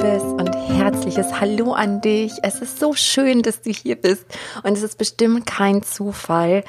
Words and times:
liebes 0.00 0.22
und 0.22 0.54
herzliches 0.54 1.40
Hallo 1.40 1.72
an 1.72 2.00
dich. 2.00 2.32
Es 2.42 2.60
ist 2.62 2.78
so 2.78 2.94
schön, 2.94 3.42
dass 3.42 3.60
du 3.60 3.70
hier 3.70 3.96
bist 3.96 4.24
und 4.62 4.72
es 4.72 4.82
ist 4.82 4.96
bestimmt 4.96 5.46
kein 5.46 5.82
Zufall. 5.82 6.64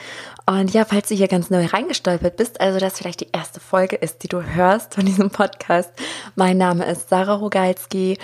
Und 0.45 0.73
ja, 0.73 0.83
falls 0.83 1.07
du 1.07 1.15
hier 1.15 1.29
ganz 1.29 1.49
neu 1.49 1.65
reingestolpert 1.65 2.35
bist, 2.35 2.59
also 2.59 2.79
das 2.79 2.97
vielleicht 2.97 3.21
die 3.21 3.29
erste 3.31 3.61
Folge 3.61 3.95
ist, 3.95 4.23
die 4.23 4.27
du 4.27 4.43
hörst 4.43 4.95
von 4.95 5.05
diesem 5.05 5.29
Podcast. 5.29 5.91
Mein 6.35 6.57
Name 6.57 6.85
ist 6.85 7.09
Sarah 7.09 7.35
Rogalski 7.35 8.17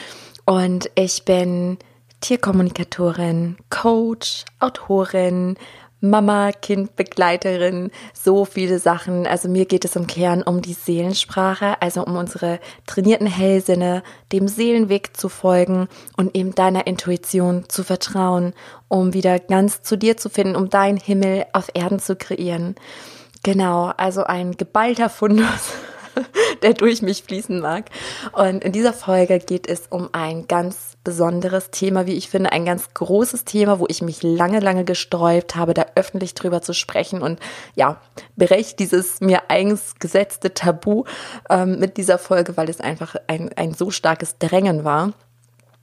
und 0.46 0.90
ich 0.96 1.24
bin 1.24 1.78
Tierkommunikatorin, 2.20 3.58
Coach, 3.70 4.44
Autorin, 4.60 5.56
Mama, 6.00 6.52
Kind, 6.52 6.96
Begleiterin, 6.96 7.92
so 8.14 8.46
viele 8.46 8.80
Sachen. 8.80 9.26
Also 9.26 9.50
mir 9.50 9.66
geht 9.66 9.86
es 9.86 9.96
im 9.96 10.08
Kern 10.08 10.44
um 10.44 10.62
die 10.62 10.74
Seelensprache, 10.74 11.82
also 11.82 12.04
um 12.04 12.16
unsere 12.16 12.60
trainierten 12.86 13.28
Hellsinne, 13.28 14.04
dem 14.32 14.48
Seelenweg 14.48 15.18
zu 15.18 15.30
folgen 15.30 15.88
und 16.16 16.36
eben 16.36 16.54
deiner 16.54 16.86
Intuition 16.88 17.66
zu 17.68 17.84
vertrauen, 17.84 18.54
um 18.88 19.14
wieder 19.14 19.40
ganz 19.40 19.82
zu 19.82 19.98
dir 19.98 20.18
zu 20.18 20.30
finden, 20.30 20.56
um 20.56 20.70
deinen 20.70 20.98
Himmel 20.98 21.46
auf 21.54 21.70
Erden 21.74 22.00
zu 22.00 22.16
kreieren. 22.16 22.76
Genau, 23.44 23.92
also 23.98 24.24
ein 24.24 24.58
geballter 24.58 25.10
Fundus 25.10 25.74
der 26.62 26.74
durch 26.74 27.02
mich 27.02 27.24
fließen 27.24 27.60
mag. 27.60 27.90
Und 28.34 28.64
in 28.64 28.72
dieser 28.72 28.94
Folge 28.94 29.40
geht 29.40 29.68
es 29.68 29.88
um 29.88 30.10
ein 30.12 30.48
ganz 30.48 30.97
besonderes 31.08 31.72
Thema, 31.72 32.06
wie 32.06 32.16
ich 32.16 32.30
finde, 32.30 32.52
ein 32.52 32.66
ganz 32.66 32.94
großes 32.94 33.46
Thema, 33.46 33.80
wo 33.80 33.86
ich 33.88 34.02
mich 34.02 34.24
lange, 34.24 34.60
lange 34.60 34.84
gesträubt 34.84 35.56
habe, 35.56 35.74
da 35.74 35.86
öffentlich 35.96 36.34
drüber 36.34 36.62
zu 36.62 36.74
sprechen. 36.74 37.22
Und 37.22 37.40
ja, 37.76 38.02
brecht 38.36 38.80
dieses 38.80 39.22
mir 39.22 39.44
eigens 39.50 39.96
gesetzte 40.00 40.54
Tabu 40.54 41.06
ähm, 41.50 41.80
mit 41.80 41.96
dieser 41.96 42.18
Folge, 42.18 42.58
weil 42.58 42.70
es 42.70 42.82
einfach 42.82 43.16
ein, 43.28 43.52
ein 43.56 43.74
so 43.74 43.90
starkes 43.90 44.38
Drängen 44.38 44.84
war 44.84 45.14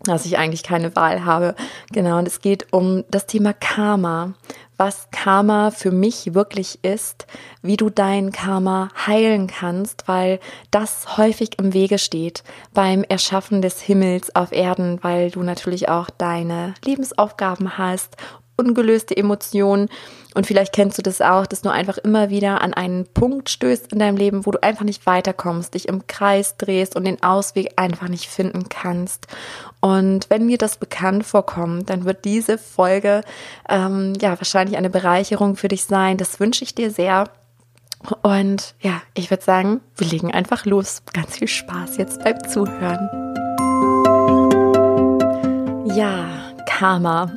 dass 0.04 0.26
ich 0.26 0.38
eigentlich 0.38 0.62
keine 0.62 0.94
Wahl 0.96 1.24
habe. 1.24 1.54
Genau, 1.92 2.18
und 2.18 2.28
es 2.28 2.40
geht 2.40 2.72
um 2.72 3.04
das 3.10 3.26
Thema 3.26 3.52
Karma 3.52 4.34
was 4.76 5.08
Karma 5.10 5.70
für 5.70 5.90
mich 5.90 6.34
wirklich 6.34 6.82
ist, 6.82 7.26
wie 7.62 7.76
du 7.76 7.90
dein 7.90 8.32
Karma 8.32 8.88
heilen 9.06 9.46
kannst, 9.46 10.08
weil 10.08 10.40
das 10.70 11.16
häufig 11.16 11.58
im 11.58 11.72
Wege 11.72 11.98
steht 11.98 12.42
beim 12.72 13.04
Erschaffen 13.04 13.62
des 13.62 13.80
Himmels 13.80 14.34
auf 14.34 14.52
Erden, 14.52 14.98
weil 15.02 15.30
du 15.30 15.42
natürlich 15.42 15.88
auch 15.88 16.10
deine 16.10 16.74
Lebensaufgaben 16.84 17.78
hast 17.78 18.16
ungelöste 18.56 19.16
Emotionen. 19.16 19.88
Und 20.34 20.46
vielleicht 20.46 20.72
kennst 20.72 20.98
du 20.98 21.02
das 21.02 21.20
auch, 21.20 21.46
dass 21.46 21.62
du 21.62 21.70
einfach 21.70 21.96
immer 21.98 22.28
wieder 22.28 22.60
an 22.60 22.74
einen 22.74 23.06
Punkt 23.06 23.50
stößt 23.50 23.92
in 23.92 24.00
deinem 24.00 24.16
Leben, 24.16 24.46
wo 24.46 24.50
du 24.50 24.62
einfach 24.62 24.84
nicht 24.84 25.06
weiterkommst, 25.06 25.74
dich 25.74 25.86
im 25.88 26.06
Kreis 26.06 26.56
drehst 26.56 26.96
und 26.96 27.04
den 27.04 27.22
Ausweg 27.22 27.72
einfach 27.76 28.08
nicht 28.08 28.26
finden 28.26 28.68
kannst. 28.68 29.28
Und 29.80 30.28
wenn 30.30 30.46
mir 30.46 30.58
das 30.58 30.76
bekannt 30.76 31.24
vorkommt, 31.24 31.88
dann 31.88 32.04
wird 32.04 32.24
diese 32.24 32.58
Folge 32.58 33.22
ähm, 33.68 34.14
ja 34.20 34.30
wahrscheinlich 34.38 34.76
eine 34.76 34.90
Bereicherung 34.90 35.56
für 35.56 35.68
dich 35.68 35.84
sein. 35.84 36.16
Das 36.16 36.40
wünsche 36.40 36.64
ich 36.64 36.74
dir 36.74 36.90
sehr. 36.90 37.30
Und 38.22 38.74
ja, 38.80 39.00
ich 39.14 39.30
würde 39.30 39.42
sagen, 39.42 39.80
wir 39.96 40.06
legen 40.06 40.32
einfach 40.32 40.66
los. 40.66 41.02
Ganz 41.12 41.36
viel 41.36 41.48
Spaß 41.48 41.96
jetzt 41.96 42.22
beim 42.22 42.42
Zuhören. 42.48 43.08
Ja, 45.94 46.52
Karma 46.66 47.30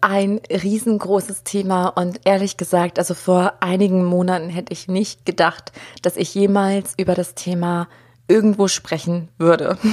ein 0.00 0.40
riesengroßes 0.50 1.44
Thema 1.44 1.88
und 1.88 2.20
ehrlich 2.24 2.56
gesagt, 2.56 2.98
also 2.98 3.14
vor 3.14 3.54
einigen 3.60 4.04
Monaten 4.04 4.48
hätte 4.48 4.72
ich 4.72 4.88
nicht 4.88 5.26
gedacht, 5.26 5.72
dass 6.02 6.16
ich 6.16 6.34
jemals 6.34 6.94
über 6.96 7.14
das 7.14 7.34
Thema 7.34 7.88
irgendwo 8.28 8.68
sprechen 8.68 9.28
würde. 9.38 9.78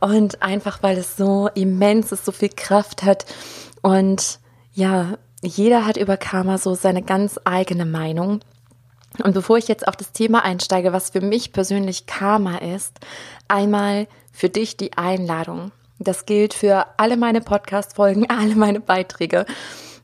Und 0.00 0.42
einfach, 0.42 0.82
weil 0.82 0.96
es 0.96 1.16
so 1.16 1.48
immens 1.54 2.12
ist, 2.12 2.24
so 2.24 2.30
viel 2.30 2.50
Kraft 2.50 3.02
hat 3.02 3.24
und 3.82 4.38
ja, 4.72 5.18
jeder 5.42 5.86
hat 5.86 5.96
über 5.96 6.16
Karma 6.16 6.58
so 6.58 6.74
seine 6.74 7.02
ganz 7.02 7.40
eigene 7.44 7.84
Meinung. 7.84 8.40
Und 9.22 9.34
bevor 9.34 9.58
ich 9.58 9.66
jetzt 9.66 9.88
auf 9.88 9.96
das 9.96 10.12
Thema 10.12 10.44
einsteige, 10.44 10.92
was 10.92 11.10
für 11.10 11.20
mich 11.20 11.52
persönlich 11.52 12.06
Karma 12.06 12.58
ist, 12.58 12.98
einmal 13.48 14.06
für 14.32 14.48
dich 14.48 14.76
die 14.76 14.96
Einladung. 14.96 15.72
Das 15.98 16.26
gilt 16.26 16.54
für 16.54 16.86
alle 16.96 17.16
meine 17.16 17.40
Podcast-Folgen, 17.40 18.28
alle 18.30 18.54
meine 18.54 18.80
Beiträge. 18.80 19.46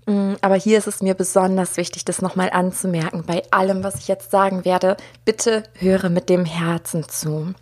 Mm, 0.07 0.35
aber 0.41 0.57
hier 0.57 0.79
ist 0.79 0.87
es 0.87 1.03
mir 1.03 1.15
besonders 1.15 1.77
wichtig, 1.77 2.05
das 2.05 2.21
nochmal 2.21 2.51
anzumerken. 2.51 3.25
Bei 3.27 3.43
allem, 3.51 3.85
was 3.85 3.97
ich 3.97 4.09
jetzt 4.09 4.31
sagen 4.31 4.65
werde, 4.65 4.97
bitte 5.25 5.63
höre 5.75 6.11
mit 6.11 6.29
dem 6.29 6.45
Herzen 6.45 7.09
zu. 7.09 7.55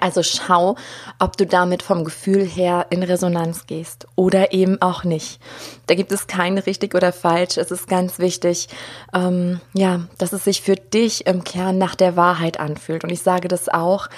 Also 0.00 0.22
schau, 0.22 0.76
ob 1.18 1.36
du 1.36 1.46
damit 1.46 1.82
vom 1.82 2.04
Gefühl 2.04 2.44
her 2.46 2.86
in 2.90 3.02
Resonanz 3.02 3.66
gehst 3.66 4.06
oder 4.16 4.52
eben 4.52 4.80
auch 4.80 5.04
nicht. 5.04 5.40
Da 5.86 5.94
gibt 5.94 6.12
es 6.12 6.26
kein 6.26 6.56
richtig 6.56 6.94
oder 6.94 7.12
falsch. 7.12 7.58
Es 7.58 7.70
ist 7.70 7.88
ganz 7.88 8.18
wichtig, 8.18 8.68
ähm, 9.12 9.60
ja, 9.74 10.06
dass 10.18 10.32
es 10.32 10.44
sich 10.44 10.62
für 10.62 10.76
dich 10.76 11.26
im 11.26 11.44
Kern 11.44 11.78
nach 11.78 11.94
der 11.94 12.16
Wahrheit 12.16 12.58
anfühlt. 12.58 13.04
Und 13.04 13.10
ich 13.10 13.22
sage 13.22 13.48
das 13.48 13.68
auch, 13.68 14.08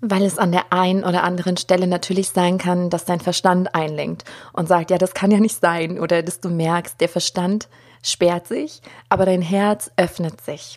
weil 0.00 0.22
es 0.22 0.38
an 0.38 0.52
der 0.52 0.72
einen 0.72 1.04
oder 1.04 1.24
anderen 1.24 1.56
Stelle 1.56 1.86
natürlich 1.86 2.30
sein 2.30 2.58
kann, 2.58 2.90
dass 2.90 3.04
dein 3.04 3.20
Verstand 3.20 3.74
einlenkt 3.74 4.24
und 4.52 4.68
sagt, 4.68 4.90
ja, 4.90 4.98
das 4.98 5.14
kann 5.14 5.30
ja 5.30 5.40
nicht 5.40 5.60
sein. 5.60 5.98
Oder 5.98 6.22
dass 6.22 6.40
du 6.40 6.48
merkst, 6.48 7.00
der 7.00 7.08
Verstand 7.08 7.68
sperrt 8.02 8.46
sich, 8.46 8.82
aber 9.08 9.26
dein 9.26 9.42
Herz 9.42 9.90
öffnet 9.96 10.40
sich. 10.40 10.76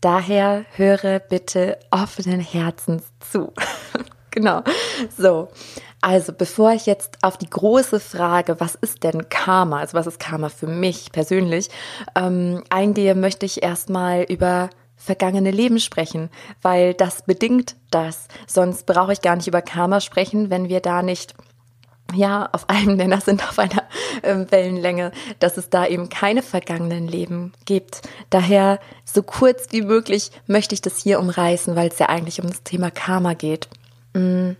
Daher 0.00 0.64
höre 0.72 1.20
bitte 1.20 1.78
offenen 1.90 2.40
Herzens 2.40 3.04
zu. 3.30 3.52
genau. 4.30 4.62
So. 5.16 5.48
Also, 6.02 6.32
bevor 6.32 6.72
ich 6.72 6.86
jetzt 6.86 7.18
auf 7.22 7.38
die 7.38 7.50
große 7.50 7.98
Frage, 8.00 8.60
was 8.60 8.74
ist 8.74 9.02
denn 9.02 9.28
Karma, 9.28 9.80
also 9.80 9.94
was 9.94 10.06
ist 10.06 10.20
Karma 10.20 10.50
für 10.50 10.66
mich 10.66 11.10
persönlich, 11.10 11.68
ähm, 12.14 12.62
eingehe, 12.70 13.14
möchte 13.14 13.46
ich 13.46 13.62
erstmal 13.62 14.22
über 14.22 14.70
vergangene 15.06 15.50
Leben 15.50 15.78
sprechen, 15.78 16.28
weil 16.60 16.92
das 16.92 17.22
bedingt 17.22 17.76
das. 17.90 18.28
Sonst 18.46 18.84
brauche 18.86 19.12
ich 19.12 19.22
gar 19.22 19.36
nicht 19.36 19.46
über 19.46 19.62
Karma 19.62 20.00
sprechen, 20.00 20.50
wenn 20.50 20.68
wir 20.68 20.80
da 20.80 21.02
nicht 21.02 21.34
ja, 22.14 22.48
auf 22.52 22.68
einem 22.68 22.96
Nenner 22.96 23.20
sind, 23.20 23.42
auf 23.48 23.58
einer 23.58 23.82
äh, 24.22 24.34
Wellenlänge, 24.50 25.12
dass 25.38 25.56
es 25.56 25.70
da 25.70 25.86
eben 25.86 26.08
keine 26.08 26.42
vergangenen 26.42 27.08
Leben 27.08 27.52
gibt. 27.64 28.02
Daher 28.30 28.78
so 29.04 29.22
kurz 29.22 29.68
wie 29.70 29.82
möglich 29.82 30.30
möchte 30.46 30.74
ich 30.74 30.82
das 30.82 30.98
hier 30.98 31.20
umreißen, 31.20 31.74
weil 31.76 31.88
es 31.88 31.98
ja 31.98 32.08
eigentlich 32.08 32.40
um 32.40 32.48
das 32.48 32.62
Thema 32.62 32.90
Karma 32.90 33.34
geht. 33.34 33.68
Mm. 34.12 34.52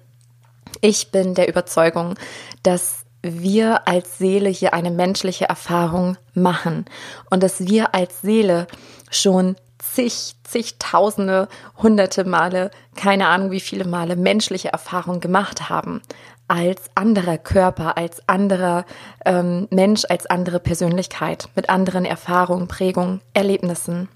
Ich 0.82 1.10
bin 1.10 1.34
der 1.34 1.48
Überzeugung, 1.48 2.16
dass 2.62 3.06
wir 3.22 3.88
als 3.88 4.18
Seele 4.18 4.50
hier 4.50 4.74
eine 4.74 4.90
menschliche 4.90 5.46
Erfahrung 5.46 6.16
machen 6.34 6.84
und 7.30 7.42
dass 7.42 7.66
wir 7.66 7.94
als 7.94 8.20
Seele 8.20 8.66
schon 9.10 9.56
zig, 9.78 10.34
zigtausende, 10.44 11.48
hunderte 11.76 12.24
Male, 12.24 12.70
keine 12.94 13.28
Ahnung 13.28 13.50
wie 13.50 13.60
viele 13.60 13.84
Male 13.84 14.16
menschliche 14.16 14.72
Erfahrungen 14.72 15.20
gemacht 15.20 15.68
haben. 15.68 16.02
Als 16.48 16.82
anderer 16.94 17.38
Körper, 17.38 17.96
als 17.96 18.22
anderer 18.28 18.84
ähm, 19.24 19.66
Mensch, 19.70 20.04
als 20.08 20.26
andere 20.26 20.60
Persönlichkeit, 20.60 21.48
mit 21.56 21.68
anderen 21.68 22.04
Erfahrungen, 22.04 22.68
Prägungen, 22.68 23.20
Erlebnissen. 23.34 24.08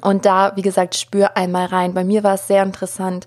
Und 0.00 0.24
da, 0.24 0.56
wie 0.56 0.62
gesagt, 0.62 0.96
spür 0.96 1.36
einmal 1.36 1.66
rein. 1.66 1.94
Bei 1.94 2.02
mir 2.02 2.24
war 2.24 2.34
es 2.34 2.46
sehr 2.46 2.62
interessant. 2.62 3.26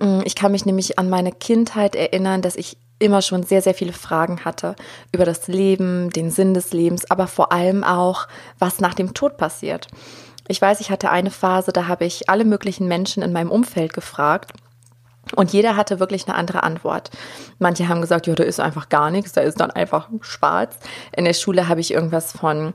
Mm, 0.00 0.20
ich 0.24 0.34
kann 0.34 0.52
mich 0.52 0.66
nämlich 0.66 0.98
an 0.98 1.08
meine 1.08 1.32
Kindheit 1.32 1.94
erinnern, 1.94 2.42
dass 2.42 2.56
ich 2.56 2.76
immer 2.98 3.22
schon 3.22 3.42
sehr, 3.42 3.62
sehr 3.62 3.74
viele 3.74 3.92
Fragen 3.92 4.44
hatte 4.44 4.74
über 5.12 5.24
das 5.24 5.48
Leben, 5.48 6.10
den 6.10 6.30
Sinn 6.30 6.54
des 6.54 6.72
Lebens, 6.72 7.10
aber 7.10 7.26
vor 7.26 7.52
allem 7.52 7.84
auch, 7.84 8.26
was 8.58 8.80
nach 8.80 8.94
dem 8.94 9.14
Tod 9.14 9.36
passiert. 9.36 9.88
Ich 10.48 10.60
weiß, 10.60 10.80
ich 10.80 10.90
hatte 10.90 11.10
eine 11.10 11.30
Phase, 11.30 11.72
da 11.72 11.88
habe 11.88 12.04
ich 12.04 12.28
alle 12.28 12.44
möglichen 12.44 12.88
Menschen 12.88 13.22
in 13.22 13.32
meinem 13.32 13.50
Umfeld 13.50 13.92
gefragt. 13.92 14.52
Und 15.34 15.52
jeder 15.52 15.74
hatte 15.74 15.98
wirklich 15.98 16.28
eine 16.28 16.36
andere 16.36 16.62
Antwort. 16.62 17.10
Manche 17.58 17.88
haben 17.88 18.00
gesagt, 18.00 18.28
ja, 18.28 18.34
da 18.34 18.44
ist 18.44 18.60
einfach 18.60 18.88
gar 18.88 19.10
nichts, 19.10 19.32
da 19.32 19.40
ist 19.40 19.58
dann 19.58 19.72
einfach 19.72 20.08
schwarz. 20.20 20.76
In 21.16 21.24
der 21.24 21.34
Schule 21.34 21.66
habe 21.66 21.80
ich 21.80 21.92
irgendwas 21.92 22.30
von 22.30 22.74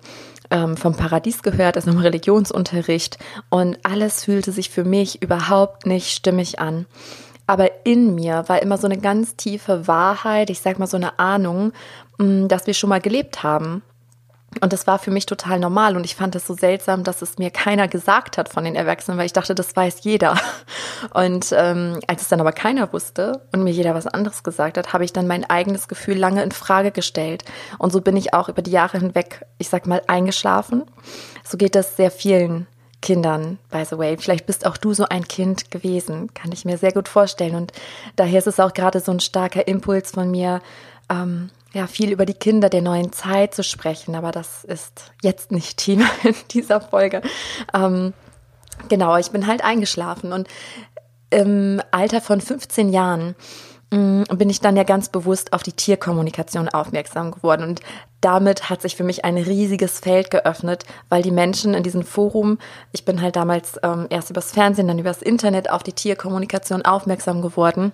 ähm, 0.50 0.76
vom 0.76 0.96
Paradies 0.96 1.44
gehört, 1.44 1.78
also 1.78 1.92
im 1.92 2.00
Religionsunterricht. 2.00 3.18
Und 3.50 3.78
alles 3.84 4.26
fühlte 4.26 4.52
sich 4.52 4.70
für 4.70 4.84
mich 4.84 5.22
überhaupt 5.22 5.86
nicht 5.86 6.12
stimmig 6.12 6.60
an. 6.60 6.88
Aber 7.48 7.86
in 7.86 8.16
mir 8.16 8.44
war 8.48 8.62
immer 8.62 8.78
so 8.78 8.86
eine 8.86 8.98
ganz 8.98 9.38
tiefe 9.38 9.88
Wahrheit, 9.88 10.50
ich 10.50 10.60
sag 10.60 10.78
mal 10.78 10.88
so 10.88 10.98
eine 10.98 11.20
Ahnung, 11.20 11.72
mm, 12.18 12.48
dass 12.48 12.68
wir 12.68 12.74
schon 12.74 12.90
mal 12.90 13.02
gelebt 13.02 13.44
haben 13.44 13.82
und 14.60 14.74
das 14.74 14.86
war 14.86 15.00
für 15.00 15.12
mich 15.12 15.26
total 15.26 15.60
normal 15.60 15.96
und 15.96 16.04
ich 16.04 16.16
fand 16.16 16.36
es 16.36 16.46
so 16.46 16.54
seltsam, 16.54 17.06
dass 17.06 17.22
es 17.22 17.38
mir 17.38 17.52
keiner 17.52 17.88
gesagt 17.88 18.38
hat 18.38 18.50
von 18.50 18.66
den 18.66 18.76
Erwachsenen, 18.76 19.18
weil 19.18 19.26
ich 19.26 19.34
dachte, 19.34 19.56
das 19.56 19.74
weiß 19.74 20.04
jeder. 20.04 20.38
Und 21.14 21.54
ähm, 21.58 22.00
als 22.08 22.22
es 22.22 22.28
dann 22.28 22.42
aber 22.42 22.52
keiner 22.52 22.94
wusste 22.94 23.42
und 23.52 23.64
mir 23.64 23.72
jeder 23.72 23.96
was 23.96 24.06
anderes 24.06 24.44
gesagt 24.44 24.78
hat, 24.78 24.94
habe 24.94 25.04
ich 25.04 25.14
dann 25.14 25.26
mein 25.26 25.50
eigenes 25.50 25.88
Gefühl 25.88 26.16
lange 26.16 26.44
in 26.44 26.52
Frage 26.52 26.92
gestellt. 26.92 27.44
Und 27.80 27.92
so 27.92 28.02
bin 28.02 28.16
ich 28.16 28.36
auch 28.36 28.50
über 28.50 28.62
die 28.62 28.72
Jahre 28.72 29.00
hinweg, 29.00 29.46
ich 29.58 29.70
sag 29.70 29.88
mal, 29.88 30.04
eingeschlafen. 30.06 30.84
So 31.44 31.58
geht 31.58 31.74
das 31.74 31.98
sehr 31.98 32.12
vielen 32.12 32.68
Kindern, 33.02 33.58
by 33.72 33.84
the 33.84 33.98
way. 33.98 34.16
Vielleicht 34.18 34.46
bist 34.46 34.66
auch 34.68 34.78
du 34.78 34.94
so 34.94 35.06
ein 35.10 35.28
Kind 35.28 35.72
gewesen, 35.72 36.34
kann 36.36 36.52
ich 36.52 36.66
mir 36.66 36.78
sehr 36.78 36.92
gut 36.92 37.08
vorstellen. 37.08 37.56
Und 37.56 37.74
daher 38.16 38.38
ist 38.38 38.48
es 38.48 38.60
auch 38.60 38.74
gerade 38.74 39.00
so 39.00 39.12
ein 39.12 39.20
starker 39.20 39.68
Impuls 39.68 40.12
von 40.12 40.30
mir, 40.30 40.62
ähm, 41.10 41.50
ja, 41.74 41.88
viel 41.88 42.12
über 42.12 42.26
die 42.26 42.34
Kinder 42.34 42.70
der 42.70 42.82
neuen 42.82 43.12
Zeit 43.12 43.54
zu 43.54 43.64
sprechen. 43.64 44.16
Aber 44.16 44.32
das 44.32 44.64
ist 44.64 45.12
jetzt 45.22 45.52
nicht 45.52 45.78
Thema 45.78 46.06
in 46.24 46.36
dieser 46.52 46.82
Folge. 46.82 47.22
Ähm, 47.74 48.14
genau, 48.90 49.18
ich 49.18 49.32
bin 49.32 49.48
halt 49.48 49.64
eingeschlafen 49.64 50.34
und 50.34 50.48
im 51.30 51.82
Alter 51.92 52.20
von 52.20 52.42
15 52.42 52.90
Jahren 52.90 53.36
mm, 53.92 54.24
bin 54.36 54.50
ich 54.50 54.60
dann 54.60 54.76
ja 54.76 54.84
ganz 54.84 55.08
bewusst 55.08 55.54
auf 55.54 55.64
die 55.64 55.72
Tierkommunikation 55.72 56.68
aufmerksam 56.68 57.32
geworden. 57.32 57.64
Und 57.64 57.80
damit 58.20 58.70
hat 58.70 58.82
sich 58.82 58.98
für 58.98 59.06
mich 59.06 59.24
ein 59.24 59.38
riesiges 59.38 60.00
Feld 60.00 60.30
geöffnet, 60.30 60.84
weil 61.08 61.24
die 61.24 61.32
Menschen 61.32 61.74
in 61.74 61.84
diesem 61.84 62.04
Forum, 62.04 62.60
ich 62.92 63.06
bin 63.06 63.22
halt 63.22 63.38
damals 63.38 63.80
ähm, 63.82 64.08
erst 64.10 64.30
übers 64.30 64.52
Fernsehen, 64.52 64.90
dann 64.90 65.00
übers 65.00 65.22
Internet 65.22 65.70
auf 65.70 65.84
die 65.84 65.94
Tierkommunikation 65.94 66.82
aufmerksam 66.82 67.42
geworden. 67.42 67.94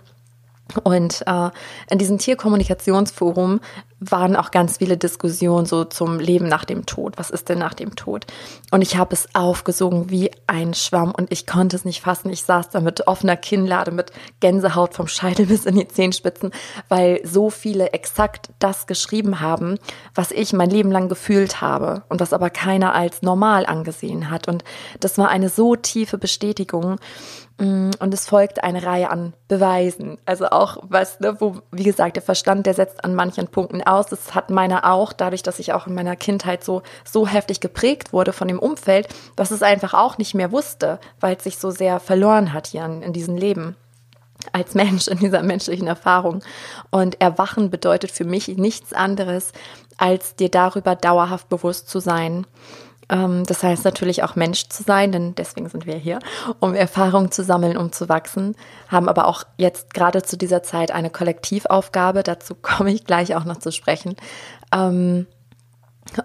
Und 0.84 1.24
äh, 1.26 1.50
in 1.90 1.98
diesem 1.98 2.18
Tierkommunikationsforum 2.18 3.60
waren 4.00 4.36
auch 4.36 4.52
ganz 4.52 4.78
viele 4.78 4.98
Diskussionen 4.98 5.66
so 5.66 5.84
zum 5.84 6.20
Leben 6.20 6.48
nach 6.48 6.66
dem 6.66 6.86
Tod. 6.86 7.18
Was 7.18 7.32
ist 7.32 7.50
denn 7.50 7.58
nach 7.58 7.74
dem 7.74 7.96
Tod? 7.96 8.28
Und 8.70 8.82
ich 8.82 8.96
habe 8.96 9.14
es 9.14 9.34
aufgesogen 9.34 10.12
wie 10.12 10.30
ein 10.46 10.74
Schwamm 10.76 11.14
und 11.16 11.32
ich 11.32 11.48
konnte 11.48 11.76
es 11.76 11.86
nicht 11.86 12.02
fassen. 12.02 12.30
Ich 12.30 12.44
saß 12.44 12.70
da 12.70 12.80
mit 12.80 13.08
offener 13.08 13.38
Kinnlade, 13.38 13.92
mit 13.92 14.12
Gänsehaut 14.40 14.94
vom 14.94 15.08
Scheitel 15.08 15.46
bis 15.48 15.66
in 15.66 15.76
die 15.76 15.88
Zehenspitzen, 15.88 16.52
weil 16.90 17.22
so 17.24 17.50
viele 17.50 17.92
exakt 17.94 18.50
das 18.60 18.86
geschrieben 18.86 19.40
haben, 19.40 19.80
was 20.14 20.32
ich 20.32 20.54
mein 20.54 20.70
Leben 20.70 20.92
lang 20.92 21.10
gefühlt 21.10 21.62
habe 21.62 22.04
und 22.10 22.20
was 22.20 22.34
aber 22.34 22.52
keiner 22.52 22.94
als 22.94 23.24
normal 23.24 23.66
angesehen 23.66 24.30
hat. 24.30 24.48
Und 24.48 24.64
das 25.00 25.18
war 25.18 25.30
eine 25.30 25.50
so 25.50 25.76
tiefe 25.76 26.18
Bestätigung. 26.20 26.98
Mm, 27.60 27.90
und 28.00 28.14
es 28.14 28.28
folgt 28.28 28.64
eine 28.64 28.84
Reihe 28.84 29.10
an 29.10 29.34
Beweisen. 29.48 30.18
Also 30.26 30.48
auch 30.48 30.78
was, 30.84 31.20
ne, 31.20 31.38
wo, 31.40 31.58
wie 31.72 31.84
gesagt, 31.84 32.16
der 32.16 32.24
Verstand, 32.24 32.66
der 32.66 32.76
setzt 32.76 33.04
an 33.04 33.16
manchen 33.16 33.48
Punkten 33.48 33.82
aus. 33.82 34.08
Das 34.08 34.36
hat 34.36 34.50
meiner 34.50 34.92
auch, 34.92 35.12
dadurch, 35.12 35.44
dass 35.44 35.60
ich 35.60 35.74
auch 35.74 35.88
in 35.88 35.96
meiner 35.96 36.16
Kindheit 36.16 36.64
so, 36.64 36.84
so 37.04 37.28
heftig 37.28 37.60
geprägt 37.60 38.14
wurde 38.14 38.34
von 38.34 38.48
dem 38.48 38.60
Umfeld, 38.60 39.08
dass 39.36 39.52
es 39.52 39.64
einfach 39.64 39.94
auch 39.94 40.18
nicht 40.18 40.36
mehr 40.36 40.52
wusste, 40.52 41.00
weil 41.20 41.36
es 41.36 41.44
sich 41.44 41.58
so 41.58 41.72
sehr 41.72 42.00
verloren 42.00 42.54
hat 42.54 42.68
hier 42.68 42.86
in, 42.86 43.02
in 43.02 43.14
diesem 43.14 43.38
Leben 43.38 43.76
als 44.54 44.76
Mensch 44.76 45.08
in 45.08 45.18
dieser 45.18 45.42
menschlichen 45.42 45.88
Erfahrung. 45.88 46.44
Und 46.92 47.20
Erwachen 47.20 47.72
bedeutet 47.72 48.12
für 48.12 48.24
mich 48.24 48.48
nichts 48.50 48.94
anderes, 48.94 49.52
als 49.98 50.36
dir 50.36 50.50
darüber 50.50 50.96
dauerhaft 50.96 51.50
bewusst 51.50 51.90
zu 51.90 52.00
sein 52.00 52.46
das 53.10 53.64
heißt 53.64 53.86
natürlich 53.86 54.24
auch 54.24 54.36
Mensch 54.36 54.68
zu 54.68 54.84
sein, 54.84 55.12
denn 55.14 55.34
deswegen 55.36 55.70
sind 55.70 55.86
wir 55.86 55.96
hier, 55.96 56.20
um 56.60 56.76
Erfahrungen 56.76 57.32
zu 57.32 57.44
sammeln, 57.44 57.78
um 57.78 57.92
zu 57.94 58.10
wachsen, 58.10 58.56
haben 58.90 59.08
aber 59.08 59.28
auch 59.28 59.44
jetzt 59.58 59.94
gerade 59.94 60.24
zu 60.24 60.38
dieser 60.38 60.62
Zeit 60.62 60.92
eine 60.92 61.10
Kollektivaufgabe, 61.10 62.24
dazu 62.24 62.56
komme 62.62 62.92
ich 62.92 63.06
gleich 63.06 63.36
auch 63.36 63.46
noch 63.46 63.58
zu 63.58 63.72
sprechen. 63.72 64.16
Ähm, 64.74 65.26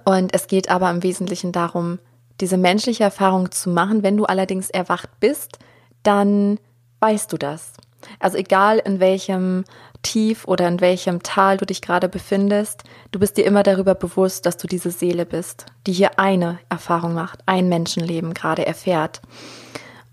und 0.04 0.34
es 0.34 0.46
geht 0.46 0.70
aber 0.70 0.90
im 0.90 1.02
Wesentlichen 1.02 1.52
darum, 1.52 1.98
diese 2.40 2.56
menschliche 2.56 3.04
Erfahrung 3.04 3.50
zu 3.52 3.70
machen. 3.70 4.02
Wenn 4.02 4.16
du 4.16 4.24
allerdings 4.24 4.70
erwacht 4.70 5.08
bist, 5.20 5.58
dann 6.02 6.58
weißt 7.00 7.32
du 7.32 7.36
das. 7.36 7.72
Also 8.18 8.38
egal 8.38 8.78
in 8.78 8.98
welchem 8.98 9.64
Tief 10.02 10.46
oder 10.46 10.68
in 10.68 10.80
welchem 10.80 11.22
Tal 11.22 11.56
du 11.56 11.66
dich 11.66 11.80
gerade 11.80 12.08
befindest, 12.08 12.84
du 13.12 13.18
bist 13.18 13.36
dir 13.36 13.44
immer 13.44 13.62
darüber 13.62 13.94
bewusst, 13.94 14.46
dass 14.46 14.56
du 14.56 14.66
diese 14.66 14.90
Seele 14.90 15.26
bist, 15.26 15.66
die 15.86 15.92
hier 15.92 16.18
eine 16.18 16.58
Erfahrung 16.68 17.14
macht, 17.14 17.40
ein 17.46 17.68
Menschenleben 17.68 18.34
gerade 18.34 18.66
erfährt. 18.66 19.22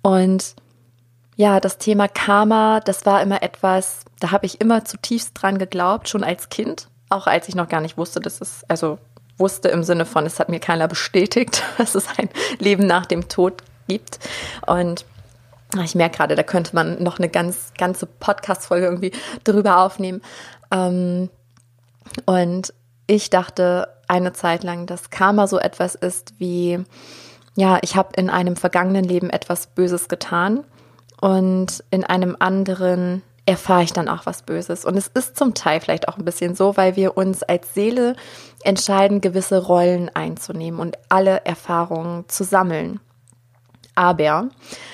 Und 0.01 0.56
ja, 1.36 1.59
das 1.59 1.77
Thema 1.77 2.07
Karma, 2.07 2.81
das 2.81 3.06
war 3.06 3.21
immer 3.21 3.41
etwas, 3.41 4.01
da 4.19 4.31
habe 4.31 4.45
ich 4.45 4.62
immer 4.62 4.86
zutiefst 4.86 5.31
dran 5.33 5.57
geglaubt, 5.57 6.09
schon 6.09 6.24
als 6.24 6.50
Kind, 6.50 6.89
auch 7.09 7.27
als 7.27 7.47
ich 7.47 7.56
noch 7.56 7.69
gar 7.69 7.81
nicht 7.81 7.97
wusste, 7.97 8.19
dass 8.19 8.42
es, 8.42 8.65
also 8.68 9.00
wusste 9.38 9.69
im 9.69 9.83
Sinne 9.83 10.06
von, 10.06 10.25
es 10.25 10.39
hat 10.39 10.50
mir 10.50 10.59
keiner 10.59 10.88
bestätigt, 10.88 11.63
dass 11.77 11.95
es 11.95 12.07
ein 12.18 12.30
Leben 12.59 12.85
nach 12.85 13.06
dem 13.06 13.30
Tod 13.30 13.63
gibt. 13.88 14.19
Und 14.68 15.06
ich 15.83 15.95
merke 15.95 16.18
gerade, 16.18 16.36
da 16.36 16.44
könnte 16.44 16.75
man 16.75 17.01
noch 17.01 17.19
eine 17.19 17.30
ganz 17.30 17.74
ganze 17.77 18.06
Podcast-Folge 18.06 18.86
irgendwie 18.86 19.12
drüber 19.44 19.80
aufnehmen. 19.80 20.21
Ähm, 20.71 21.30
und 22.25 22.74
ich 23.07 23.30
dachte 23.30 23.88
eine 24.07 24.33
Zeit 24.33 24.63
lang, 24.63 24.88
dass 24.88 25.10
Karma 25.12 25.48
so 25.48 25.60
etwas 25.60 25.95
ist 25.95 26.33
wie, 26.39 26.80
ja, 27.56 27.77
ich 27.81 27.95
habe 27.95 28.10
in 28.16 28.30
einem 28.30 28.56
vergangenen 28.56 29.04
Leben 29.04 29.30
etwas 29.30 29.68
Böses 29.68 30.07
getan 30.07 30.63
und 31.21 31.83
in 31.92 32.04
einem 32.04 32.36
anderen 32.39 33.21
erfahre 33.45 33.83
ich 33.83 33.94
dann 33.94 34.10
auch 34.10 34.25
was 34.25 34.44
Böses. 34.44 34.86
Und 34.86 34.95
es 34.95 35.07
ist 35.07 35.36
zum 35.36 35.54
Teil 35.56 35.81
vielleicht 35.81 36.07
auch 36.07 36.18
ein 36.18 36.25
bisschen 36.25 36.56
so, 36.56 36.77
weil 36.77 36.95
wir 36.95 37.18
uns 37.18 37.42
als 37.44 37.74
Seele 37.74 38.16
entscheiden, 38.63 39.21
gewisse 39.21 39.63
Rollen 39.66 40.10
einzunehmen 40.10 40.80
und 40.80 40.98
alle 41.10 41.45
Erfahrungen 41.45 42.25
zu 42.27 42.44
sammeln. 42.44 43.00
Aber, 44.00 44.48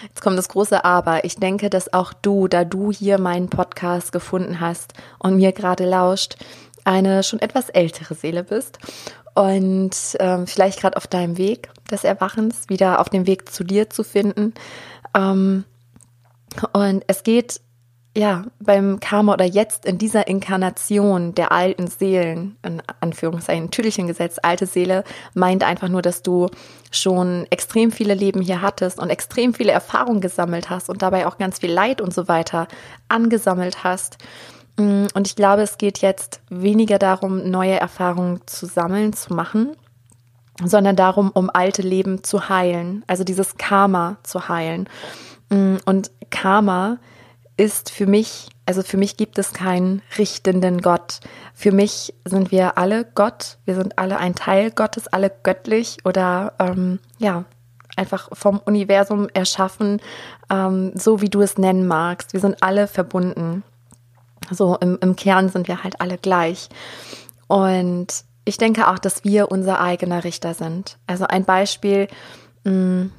jetzt 0.07 0.21
kommt 0.21 0.35
das 0.35 0.49
große 0.49 0.83
Aber. 0.83 1.25
Ich 1.25 1.35
denke, 1.35 1.69
dass 1.69 1.93
auch 1.93 2.11
du, 2.11 2.47
da 2.47 2.65
du 2.65 2.91
hier 2.91 3.19
meinen 3.19 3.49
Podcast 3.51 4.11
gefunden 4.11 4.59
hast 4.59 4.95
und 5.19 5.35
mir 5.35 5.51
gerade 5.51 5.85
lauscht, 5.85 6.37
eine 6.85 7.21
schon 7.21 7.39
etwas 7.39 7.69
ältere 7.69 8.15
Seele 8.15 8.43
bist 8.43 8.79
und 9.35 9.95
ähm, 10.19 10.47
vielleicht 10.47 10.79
gerade 10.79 10.97
auf 10.97 11.05
deinem 11.05 11.37
Weg 11.37 11.69
des 11.91 12.03
Erwachens, 12.03 12.67
wieder 12.67 12.99
auf 12.99 13.09
dem 13.09 13.27
Weg 13.27 13.51
zu 13.51 13.63
dir 13.63 13.91
zu 13.91 14.03
finden. 14.03 14.55
Ähm, 15.15 15.65
und 16.73 17.03
es 17.05 17.21
geht 17.21 17.61
ja, 18.17 18.45
beim 18.61 19.01
Karma 19.01 19.33
oder 19.33 19.43
jetzt 19.43 19.85
in 19.85 19.97
dieser 19.97 20.27
Inkarnation 20.27 21.35
der 21.35 21.51
alten 21.51 21.87
Seelen, 21.87 22.55
in 22.63 22.81
Anführungszeichen, 23.01 23.71
Tüdelchen 23.71 24.07
gesetzt, 24.07 24.45
alte 24.45 24.65
Seele, 24.65 25.03
meint 25.33 25.63
einfach 25.63 25.89
nur, 25.89 26.01
dass 26.01 26.23
du 26.23 26.47
schon 26.91 27.45
extrem 27.49 27.91
viele 27.91 28.13
Leben 28.13 28.41
hier 28.41 28.61
hattest 28.61 28.99
und 28.99 29.09
extrem 29.09 29.53
viele 29.53 29.73
Erfahrungen 29.73 30.21
gesammelt 30.21 30.69
hast 30.69 30.89
und 30.89 31.01
dabei 31.01 31.27
auch 31.27 31.37
ganz 31.37 31.59
viel 31.59 31.71
Leid 31.71 31.99
und 31.99 32.13
so 32.13 32.29
weiter 32.29 32.69
angesammelt 33.09 33.83
hast. 33.83 34.17
Mm, 34.77 35.07
und 35.13 35.27
ich 35.27 35.35
glaube, 35.35 35.63
es 35.63 35.77
geht 35.77 35.97
jetzt 35.97 36.39
weniger 36.49 36.99
darum, 36.99 37.49
neue 37.49 37.77
Erfahrungen 37.77 38.39
zu 38.45 38.65
sammeln, 38.65 39.11
zu 39.11 39.33
machen, 39.33 39.75
sondern 40.63 40.95
darum, 40.95 41.31
um 41.31 41.49
alte 41.53 41.81
Leben 41.81 42.23
zu 42.23 42.47
heilen, 42.47 43.03
also 43.07 43.25
dieses 43.25 43.57
Karma 43.57 44.15
zu 44.23 44.47
heilen. 44.47 44.87
Mm, 45.49 45.75
und 45.85 46.11
Karma, 46.29 46.97
für 47.57 48.05
mich, 48.05 48.49
also 48.65 48.83
für 48.83 48.97
mich 48.97 49.17
gibt 49.17 49.37
es 49.37 49.53
keinen 49.53 50.01
richtenden 50.17 50.81
Gott. 50.81 51.19
Für 51.53 51.71
mich 51.71 52.13
sind 52.25 52.51
wir 52.51 52.77
alle 52.77 53.05
Gott, 53.05 53.57
wir 53.65 53.75
sind 53.75 53.97
alle 53.97 54.17
ein 54.17 54.35
Teil 54.35 54.71
Gottes, 54.71 55.07
alle 55.07 55.31
göttlich 55.43 55.97
oder 56.03 56.53
ähm, 56.59 56.99
ja, 57.17 57.45
einfach 57.95 58.29
vom 58.33 58.59
Universum 58.59 59.29
erschaffen, 59.33 60.01
ähm, 60.49 60.91
so 60.95 61.21
wie 61.21 61.29
du 61.29 61.41
es 61.41 61.57
nennen 61.57 61.87
magst. 61.87 62.33
Wir 62.33 62.39
sind 62.39 62.61
alle 62.61 62.87
verbunden. 62.87 63.63
So 64.51 64.75
im, 64.77 64.97
im 65.01 65.15
Kern 65.15 65.49
sind 65.49 65.67
wir 65.67 65.83
halt 65.83 66.01
alle 66.01 66.17
gleich. 66.17 66.69
Und 67.47 68.25
ich 68.43 68.57
denke 68.57 68.87
auch, 68.87 68.99
dass 68.99 69.23
wir 69.23 69.49
unser 69.49 69.79
eigener 69.79 70.23
Richter 70.23 70.53
sind. 70.53 70.97
Also 71.07 71.25
ein 71.25 71.45
Beispiel, 71.45 72.07
mh, 72.63 72.71
mm, 72.71 73.11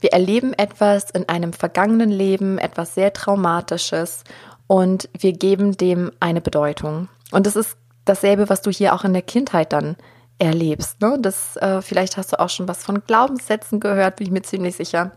wir 0.00 0.12
erleben 0.12 0.52
etwas 0.54 1.10
in 1.10 1.28
einem 1.28 1.52
vergangenen 1.52 2.10
Leben, 2.10 2.58
etwas 2.58 2.94
sehr 2.94 3.12
Traumatisches 3.12 4.24
und 4.66 5.08
wir 5.18 5.32
geben 5.32 5.76
dem 5.76 6.12
eine 6.20 6.40
Bedeutung. 6.40 7.08
Und 7.32 7.46
das 7.46 7.56
ist 7.56 7.76
dasselbe, 8.04 8.48
was 8.48 8.62
du 8.62 8.70
hier 8.70 8.94
auch 8.94 9.04
in 9.04 9.12
der 9.12 9.22
Kindheit 9.22 9.72
dann 9.72 9.96
erlebst. 10.38 11.00
Ne? 11.00 11.18
Das, 11.20 11.56
äh, 11.56 11.82
vielleicht 11.82 12.16
hast 12.16 12.32
du 12.32 12.40
auch 12.40 12.48
schon 12.48 12.66
was 12.66 12.82
von 12.82 13.04
Glaubenssätzen 13.06 13.78
gehört, 13.78 14.16
bin 14.16 14.26
ich 14.26 14.32
mir 14.32 14.42
ziemlich 14.42 14.76
sicher. 14.76 15.12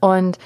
Und 0.00 0.38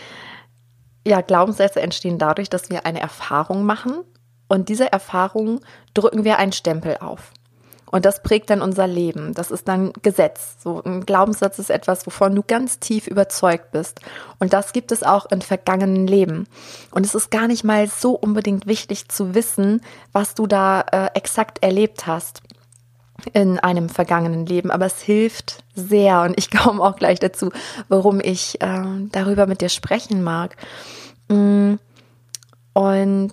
ja, 1.07 1.21
Glaubenssätze 1.23 1.81
entstehen 1.81 2.19
dadurch, 2.19 2.51
dass 2.51 2.71
wir 2.71 2.87
eine 2.87 3.01
Erfahrung 3.01 3.65
machen 3.65 4.05
und 4.49 4.69
diese 4.69 4.93
Erfahrung 4.93 5.61
drücken 5.95 6.25
wir 6.25 6.39
einen 6.39 6.53
Stempel 6.53 6.99
auf. 6.99 7.33
Und 7.91 8.05
das 8.05 8.23
prägt 8.23 8.51
dann 8.51 8.63
unser 8.63 8.87
Leben. 8.87 9.35
Das 9.35 9.51
ist 9.51 9.67
dann 9.67 9.93
Gesetz. 10.03 10.57
So 10.63 10.83
ein 10.85 11.05
Glaubenssatz 11.05 11.59
ist 11.59 11.71
etwas, 11.71 12.07
wovon 12.07 12.35
du 12.35 12.43
ganz 12.47 12.79
tief 12.79 13.07
überzeugt 13.07 13.73
bist. 13.73 14.01
Und 14.39 14.53
das 14.53 14.73
gibt 14.73 14.93
es 14.93 15.03
auch 15.03 15.27
in 15.31 15.43
vergangenen 15.43 16.07
Leben. 16.07 16.47
Und 16.93 17.05
es 17.05 17.15
ist 17.15 17.31
gar 17.31 17.49
nicht 17.49 17.65
mal 17.65 17.89
so 17.89 18.13
unbedingt 18.13 18.67
wichtig 18.67 19.09
zu 19.09 19.35
wissen, 19.35 19.81
was 20.13 20.35
du 20.35 20.47
da 20.47 20.83
äh, 20.93 21.09
exakt 21.15 21.63
erlebt 21.63 22.07
hast 22.07 22.43
in 23.33 23.59
einem 23.59 23.91
vergangenen 23.91 24.47
Leben, 24.47 24.71
aber 24.71 24.87
es 24.87 25.01
hilft 25.01 25.63
sehr 25.75 26.23
und 26.23 26.39
ich 26.39 26.51
komme 26.57 26.83
auch 26.83 26.97
gleich 26.97 27.19
dazu, 27.19 27.51
warum 27.89 28.21
ich 28.21 28.61
äh, 28.63 28.85
darüber 29.13 29.47
mit 29.47 29.61
dir 29.61 29.69
sprechen 29.69 30.23
mag. 30.23 30.57
Mm. 31.29 31.75
Und 32.73 33.33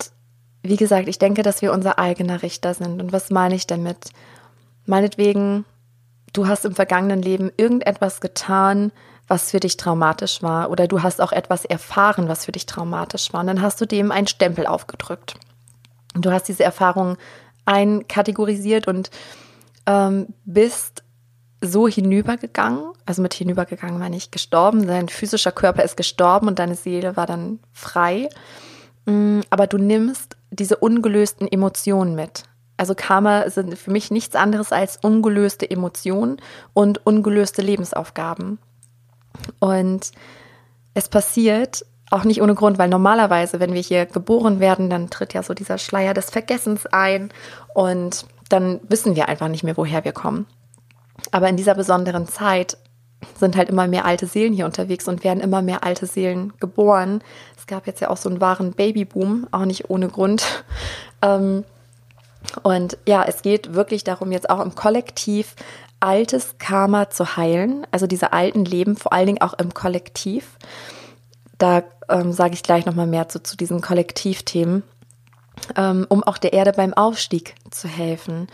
wie 0.63 0.75
gesagt, 0.75 1.07
ich 1.07 1.19
denke, 1.19 1.43
dass 1.43 1.61
wir 1.61 1.71
unser 1.71 1.99
eigener 1.99 2.41
Richter 2.41 2.73
sind. 2.73 3.01
Und 3.01 3.13
was 3.13 3.29
meine 3.29 3.55
ich 3.55 3.67
damit? 3.67 4.09
Meinetwegen, 4.87 5.65
du 6.33 6.47
hast 6.47 6.65
im 6.65 6.73
vergangenen 6.73 7.21
Leben 7.21 7.51
irgendetwas 7.57 8.21
getan, 8.21 8.91
was 9.27 9.51
für 9.51 9.59
dich 9.59 9.77
traumatisch 9.77 10.41
war 10.41 10.71
oder 10.71 10.87
du 10.87 11.03
hast 11.03 11.21
auch 11.21 11.33
etwas 11.33 11.65
erfahren, 11.65 12.29
was 12.29 12.45
für 12.45 12.53
dich 12.53 12.65
traumatisch 12.65 13.33
war. 13.33 13.41
Und 13.41 13.47
dann 13.47 13.61
hast 13.61 13.79
du 13.81 13.85
dem 13.85 14.11
einen 14.11 14.27
Stempel 14.27 14.65
aufgedrückt. 14.65 15.35
Du 16.15 16.31
hast 16.31 16.47
diese 16.47 16.63
Erfahrung 16.63 17.17
einkategorisiert 17.65 18.87
und 18.87 19.11
ähm, 19.85 20.27
bist 20.45 21.03
so 21.61 21.87
hinübergegangen, 21.87 22.93
also 23.05 23.21
mit 23.21 23.33
hinübergegangen 23.33 23.99
meine 23.99 24.15
ich 24.15 24.31
gestorben, 24.31 24.87
dein 24.87 25.09
physischer 25.09 25.51
Körper 25.51 25.83
ist 25.83 25.97
gestorben 25.97 26.47
und 26.47 26.59
deine 26.59 26.75
Seele 26.75 27.17
war 27.17 27.25
dann 27.25 27.59
frei. 27.73 28.29
Mm, 29.05 29.41
aber 29.49 29.67
du 29.67 29.77
nimmst 29.77 30.37
diese 30.51 30.77
ungelösten 30.77 31.47
Emotionen 31.47 32.15
mit. 32.15 32.43
Also 32.77 32.93
Karma 32.95 33.49
sind 33.49 33.77
für 33.77 33.91
mich 33.91 34.11
nichts 34.11 34.35
anderes 34.35 34.71
als 34.71 34.97
ungelöste 34.97 35.69
Emotionen 35.69 36.37
und 36.73 37.05
ungelöste 37.05 37.61
Lebensaufgaben. 37.61 38.59
Und 39.59 40.11
es 40.93 41.09
passiert 41.09 41.85
auch 42.09 42.23
nicht 42.23 42.41
ohne 42.41 42.55
Grund, 42.55 42.77
weil 42.77 42.89
normalerweise, 42.89 43.59
wenn 43.59 43.73
wir 43.73 43.81
hier 43.81 44.05
geboren 44.05 44.59
werden, 44.59 44.89
dann 44.89 45.09
tritt 45.09 45.33
ja 45.33 45.43
so 45.43 45.53
dieser 45.53 45.77
Schleier 45.77 46.13
des 46.13 46.29
Vergessens 46.29 46.85
ein 46.85 47.29
und 47.73 48.25
dann 48.49 48.79
wissen 48.87 49.15
wir 49.15 49.27
einfach 49.27 49.49
nicht 49.49 49.63
mehr, 49.63 49.75
woher 49.75 50.05
wir 50.05 50.13
kommen. 50.13 50.45
Aber 51.31 51.49
in 51.49 51.57
dieser 51.57 51.75
besonderen 51.75 52.27
Zeit 52.27 52.77
sind 53.37 53.57
halt 53.57 53.69
immer 53.69 53.87
mehr 53.87 54.05
alte 54.05 54.27
Seelen 54.27 54.53
hier 54.53 54.65
unterwegs 54.65 55.07
und 55.07 55.23
werden 55.23 55.41
immer 55.41 55.61
mehr 55.61 55.83
alte 55.83 56.05
Seelen 56.05 56.53
geboren. 56.59 57.21
Es 57.57 57.67
gab 57.67 57.87
jetzt 57.87 57.99
ja 57.99 58.09
auch 58.09 58.17
so 58.17 58.29
einen 58.29 58.39
wahren 58.39 58.71
Babyboom, 58.71 59.47
auch 59.51 59.65
nicht 59.65 59.89
ohne 59.89 60.07
Grund. 60.07 60.45
Ähm, 61.23 61.63
und 62.63 62.97
ja, 63.07 63.23
es 63.23 63.41
geht 63.41 63.73
wirklich 63.73 64.03
darum, 64.03 64.31
jetzt 64.31 64.49
auch 64.49 64.59
im 64.59 64.75
Kollektiv 64.75 65.55
altes 65.99 66.57
Karma 66.59 67.09
zu 67.09 67.37
heilen, 67.37 67.85
also 67.91 68.07
diese 68.07 68.33
alten 68.33 68.65
Leben, 68.65 68.95
vor 68.95 69.13
allen 69.13 69.27
Dingen 69.27 69.41
auch 69.41 69.53
im 69.55 69.73
Kollektiv. 69.73 70.57
Da 71.57 71.83
ähm, 72.09 72.31
sage 72.31 72.53
ich 72.53 72.63
gleich 72.63 72.85
nochmal 72.85 73.07
mehr 73.07 73.29
zu, 73.29 73.41
zu 73.41 73.57
diesen 73.57 73.81
Kollektivthemen, 73.81 74.83
ähm, 75.75 76.05
um 76.09 76.23
auch 76.23 76.37
der 76.37 76.53
Erde 76.53 76.71
beim 76.73 76.93
Aufstieg 76.93 77.55
zu 77.71 77.87
helfen. 77.87 78.47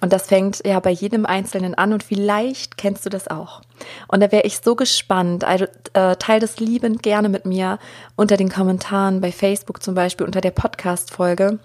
Und 0.00 0.14
das 0.14 0.28
fängt 0.28 0.64
ja 0.64 0.80
bei 0.80 0.90
jedem 0.90 1.26
Einzelnen 1.26 1.74
an 1.74 1.92
und 1.92 2.02
vielleicht 2.02 2.78
kennst 2.78 3.04
du 3.04 3.10
das 3.10 3.28
auch. 3.28 3.60
Und 4.08 4.20
da 4.20 4.32
wäre 4.32 4.44
ich 4.44 4.60
so 4.60 4.74
gespannt. 4.74 5.44
Also 5.44 5.66
äh, 5.92 6.16
teil 6.16 6.40
das 6.40 6.58
liebend 6.58 7.02
gerne 7.02 7.28
mit 7.28 7.44
mir 7.44 7.78
unter 8.16 8.38
den 8.38 8.48
Kommentaren 8.48 9.20
bei 9.20 9.30
Facebook 9.30 9.82
zum 9.82 9.94
Beispiel 9.94 10.24
unter 10.24 10.40
der 10.40 10.52
Podcast-Folge. 10.52 11.58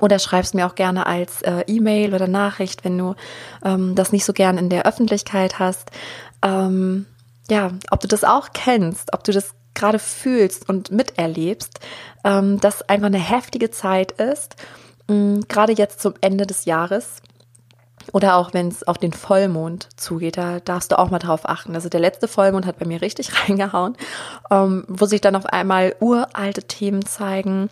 Oder 0.00 0.18
schreibst 0.18 0.54
mir 0.54 0.66
auch 0.66 0.74
gerne 0.74 1.06
als 1.06 1.42
äh, 1.42 1.64
E-Mail 1.66 2.14
oder 2.14 2.28
Nachricht, 2.28 2.84
wenn 2.84 2.98
du 2.98 3.14
ähm, 3.64 3.94
das 3.94 4.12
nicht 4.12 4.24
so 4.24 4.32
gern 4.32 4.58
in 4.58 4.68
der 4.68 4.86
Öffentlichkeit 4.86 5.58
hast. 5.58 5.90
Ähm, 6.42 7.06
ja, 7.50 7.72
ob 7.90 8.00
du 8.00 8.08
das 8.08 8.24
auch 8.24 8.48
kennst, 8.52 9.12
ob 9.12 9.24
du 9.24 9.32
das 9.32 9.54
gerade 9.74 9.98
fühlst 9.98 10.68
und 10.68 10.90
miterlebst, 10.90 11.80
ähm, 12.24 12.60
dass 12.60 12.88
einfach 12.88 13.06
eine 13.06 13.18
heftige 13.18 13.70
Zeit 13.70 14.12
ist, 14.12 14.56
mh, 15.08 15.40
gerade 15.48 15.72
jetzt 15.72 16.00
zum 16.00 16.14
Ende 16.20 16.46
des 16.46 16.64
Jahres 16.64 17.22
oder 18.12 18.36
auch 18.36 18.52
wenn 18.52 18.68
es 18.68 18.86
auf 18.86 18.98
den 18.98 19.12
Vollmond 19.12 19.88
zugeht, 19.96 20.36
da 20.36 20.60
darfst 20.60 20.92
du 20.92 20.98
auch 20.98 21.10
mal 21.10 21.18
drauf 21.18 21.48
achten. 21.48 21.74
Also 21.74 21.88
der 21.88 22.00
letzte 22.00 22.28
Vollmond 22.28 22.66
hat 22.66 22.78
bei 22.78 22.86
mir 22.86 23.00
richtig 23.00 23.30
reingehauen, 23.48 23.96
ähm, 24.50 24.84
wo 24.88 25.06
sich 25.06 25.20
dann 25.20 25.36
auf 25.36 25.46
einmal 25.46 25.94
uralte 26.00 26.64
Themen 26.64 27.04
zeigen, 27.06 27.68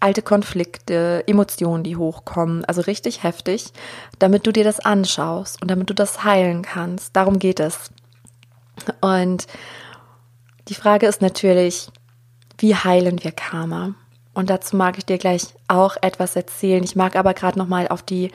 alte 0.00 0.22
Konflikte, 0.22 1.24
Emotionen, 1.26 1.84
die 1.84 1.96
hochkommen, 1.96 2.64
also 2.64 2.80
richtig 2.82 3.22
heftig, 3.22 3.72
damit 4.18 4.46
du 4.46 4.52
dir 4.52 4.64
das 4.64 4.80
anschaust 4.80 5.60
und 5.62 5.70
damit 5.70 5.90
du 5.90 5.94
das 5.94 6.24
heilen 6.24 6.62
kannst. 6.62 7.14
Darum 7.16 7.38
geht 7.38 7.60
es. 7.60 7.90
Und 9.00 9.46
die 10.68 10.74
Frage 10.74 11.06
ist 11.06 11.22
natürlich, 11.22 11.88
wie 12.58 12.74
heilen 12.74 13.22
wir 13.22 13.32
Karma? 13.32 13.94
Und 14.34 14.50
dazu 14.50 14.76
mag 14.76 14.98
ich 14.98 15.06
dir 15.06 15.18
gleich 15.18 15.54
auch 15.68 15.96
etwas 16.00 16.34
erzählen. 16.34 16.82
Ich 16.82 16.96
mag 16.96 17.16
aber 17.16 17.34
gerade 17.34 17.58
noch 17.58 17.68
mal 17.68 17.88
auf 17.88 18.02
die 18.02 18.32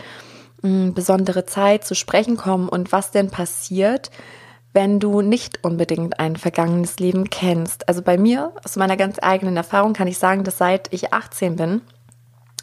besondere 0.61 1.45
Zeit 1.45 1.85
zu 1.85 1.95
sprechen 1.95 2.37
kommen 2.37 2.69
und 2.69 2.91
was 2.91 3.11
denn 3.11 3.29
passiert, 3.29 4.11
wenn 4.73 4.99
du 4.99 5.21
nicht 5.21 5.63
unbedingt 5.63 6.19
ein 6.19 6.35
vergangenes 6.35 6.99
Leben 6.99 7.29
kennst. 7.29 7.87
Also 7.87 8.01
bei 8.01 8.17
mir, 8.17 8.53
aus 8.63 8.75
meiner 8.75 8.97
ganz 8.97 9.17
eigenen 9.21 9.57
Erfahrung, 9.57 9.93
kann 9.93 10.07
ich 10.07 10.17
sagen, 10.17 10.43
dass 10.43 10.57
seit 10.57 10.93
ich 10.93 11.13
18 11.13 11.55
bin, 11.55 11.81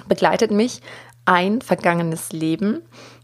begleitet 0.09 0.51
mich 0.51 0.83
ein 1.25 1.61
vergangenes 1.61 2.33
Leben 2.33 2.83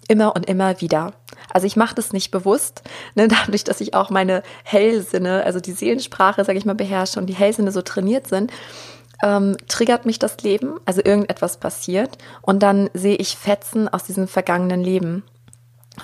immer 0.08 0.34
und 0.34 0.46
immer 0.46 0.80
wieder. 0.80 1.12
Also 1.50 1.66
ich 1.66 1.76
mache 1.76 1.94
das 1.94 2.12
nicht 2.12 2.30
bewusst, 2.30 2.82
ne, 3.14 3.28
dadurch, 3.28 3.64
dass 3.64 3.80
ich 3.80 3.94
auch 3.94 4.10
meine 4.10 4.42
Hellsinne, 4.64 5.44
also 5.44 5.60
die 5.60 5.72
Seelensprache, 5.72 6.44
sage 6.44 6.58
ich 6.58 6.64
mal, 6.64 6.74
beherrsche 6.74 7.20
und 7.20 7.26
die 7.26 7.34
Hellsinne 7.34 7.72
so 7.72 7.82
trainiert 7.82 8.26
sind, 8.26 8.52
ähm, 9.22 9.56
triggert 9.68 10.04
mich 10.04 10.18
das 10.18 10.42
Leben, 10.42 10.80
also 10.84 11.00
irgendetwas 11.02 11.56
passiert 11.56 12.18
und 12.42 12.62
dann 12.62 12.90
sehe 12.92 13.16
ich 13.16 13.36
Fetzen 13.36 13.88
aus 13.88 14.04
diesem 14.04 14.28
vergangenen 14.28 14.82
Leben. 14.82 15.22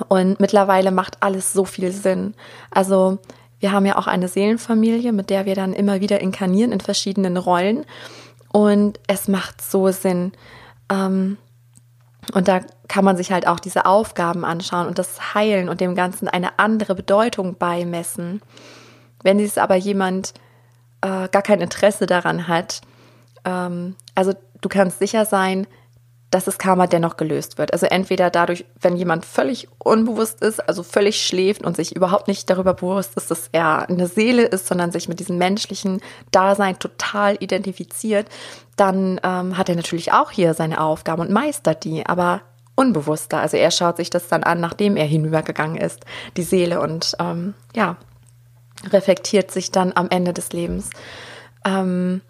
Und 0.08 0.38
mittlerweile 0.38 0.90
macht 0.90 1.22
alles 1.22 1.52
so 1.52 1.64
viel 1.64 1.92
Sinn. 1.92 2.34
Also 2.70 3.18
wir 3.58 3.72
haben 3.72 3.86
ja 3.86 3.96
auch 3.96 4.06
eine 4.06 4.28
Seelenfamilie, 4.28 5.12
mit 5.12 5.30
der 5.30 5.46
wir 5.46 5.54
dann 5.54 5.72
immer 5.72 6.00
wieder 6.00 6.20
inkarnieren 6.20 6.72
in 6.72 6.80
verschiedenen 6.80 7.36
Rollen. 7.36 7.84
Und 8.52 9.00
es 9.06 9.28
macht 9.28 9.62
so 9.62 9.90
Sinn. 9.90 10.32
Ähm, 10.90 11.38
und 12.34 12.48
da 12.48 12.60
kann 12.86 13.04
man 13.04 13.16
sich 13.16 13.32
halt 13.32 13.46
auch 13.46 13.60
diese 13.60 13.86
Aufgaben 13.86 14.44
anschauen 14.44 14.86
und 14.86 14.98
das 14.98 15.34
Heilen 15.34 15.68
und 15.68 15.80
dem 15.80 15.94
Ganzen 15.94 16.28
eine 16.28 16.58
andere 16.58 16.94
Bedeutung 16.94 17.56
beimessen. 17.56 18.42
Wenn 19.22 19.40
es 19.40 19.58
aber 19.58 19.76
jemand 19.76 20.34
äh, 21.00 21.28
gar 21.28 21.42
kein 21.42 21.60
Interesse 21.60 22.06
daran 22.06 22.46
hat, 22.46 22.82
ähm, 23.44 23.96
also 24.14 24.34
du 24.60 24.68
kannst 24.68 24.98
sicher 24.98 25.24
sein, 25.24 25.66
dass 26.30 26.44
das 26.44 26.58
Karma 26.58 26.86
dennoch 26.86 27.16
gelöst 27.16 27.56
wird. 27.56 27.72
Also 27.72 27.86
entweder 27.86 28.28
dadurch, 28.28 28.66
wenn 28.80 28.96
jemand 28.96 29.24
völlig 29.24 29.68
unbewusst 29.78 30.42
ist, 30.42 30.60
also 30.68 30.82
völlig 30.82 31.24
schläft 31.24 31.64
und 31.64 31.74
sich 31.74 31.96
überhaupt 31.96 32.28
nicht 32.28 32.50
darüber 32.50 32.74
bewusst 32.74 33.16
ist, 33.16 33.30
dass 33.30 33.48
er 33.52 33.88
eine 33.88 34.08
Seele 34.08 34.44
ist, 34.44 34.66
sondern 34.66 34.92
sich 34.92 35.08
mit 35.08 35.20
diesem 35.20 35.38
menschlichen 35.38 36.02
Dasein 36.30 36.78
total 36.78 37.36
identifiziert, 37.40 38.26
dann 38.76 39.18
ähm, 39.22 39.56
hat 39.56 39.70
er 39.70 39.76
natürlich 39.76 40.12
auch 40.12 40.30
hier 40.30 40.52
seine 40.52 40.82
Aufgaben 40.82 41.22
und 41.22 41.30
meistert 41.30 41.84
die, 41.84 42.04
aber 42.04 42.42
unbewusster. 42.74 43.40
Also 43.40 43.56
er 43.56 43.70
schaut 43.70 43.96
sich 43.96 44.10
das 44.10 44.28
dann 44.28 44.44
an, 44.44 44.60
nachdem 44.60 44.96
er 44.96 45.06
hinübergegangen 45.06 45.78
ist, 45.78 46.04
die 46.36 46.42
Seele 46.42 46.80
und 46.80 47.16
ähm, 47.18 47.54
ja, 47.74 47.96
reflektiert 48.90 49.50
sich 49.50 49.72
dann 49.72 49.92
am 49.94 50.08
Ende 50.10 50.34
des 50.34 50.52
Lebens. 50.52 50.90
Ähm, 51.64 52.20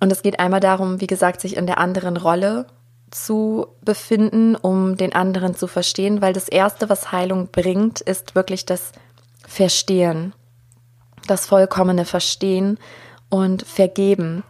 und 0.00 0.12
es 0.12 0.22
geht 0.22 0.38
einmal 0.38 0.60
darum, 0.60 1.00
wie 1.00 1.06
gesagt, 1.06 1.40
sich 1.40 1.56
in 1.56 1.66
der 1.66 1.78
anderen 1.78 2.16
Rolle 2.16 2.66
zu 3.10 3.68
befinden, 3.82 4.56
um 4.56 4.96
den 4.96 5.14
anderen 5.14 5.54
zu 5.54 5.66
verstehen, 5.66 6.20
weil 6.20 6.32
das 6.32 6.48
Erste, 6.48 6.88
was 6.88 7.12
Heilung 7.12 7.48
bringt, 7.48 8.00
ist 8.00 8.34
wirklich 8.34 8.66
das 8.66 8.92
Verstehen, 9.46 10.34
das 11.26 11.46
vollkommene 11.46 12.04
Verstehen 12.04 12.78
und 13.30 13.62
Vergeben 13.62 14.42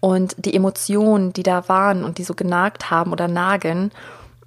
und 0.00 0.34
die 0.38 0.54
Emotionen, 0.54 1.32
die 1.32 1.42
da 1.42 1.68
waren 1.68 2.04
und 2.04 2.18
die 2.18 2.24
so 2.24 2.34
genagt 2.34 2.90
haben 2.90 3.12
oder 3.12 3.26
nagen, 3.26 3.90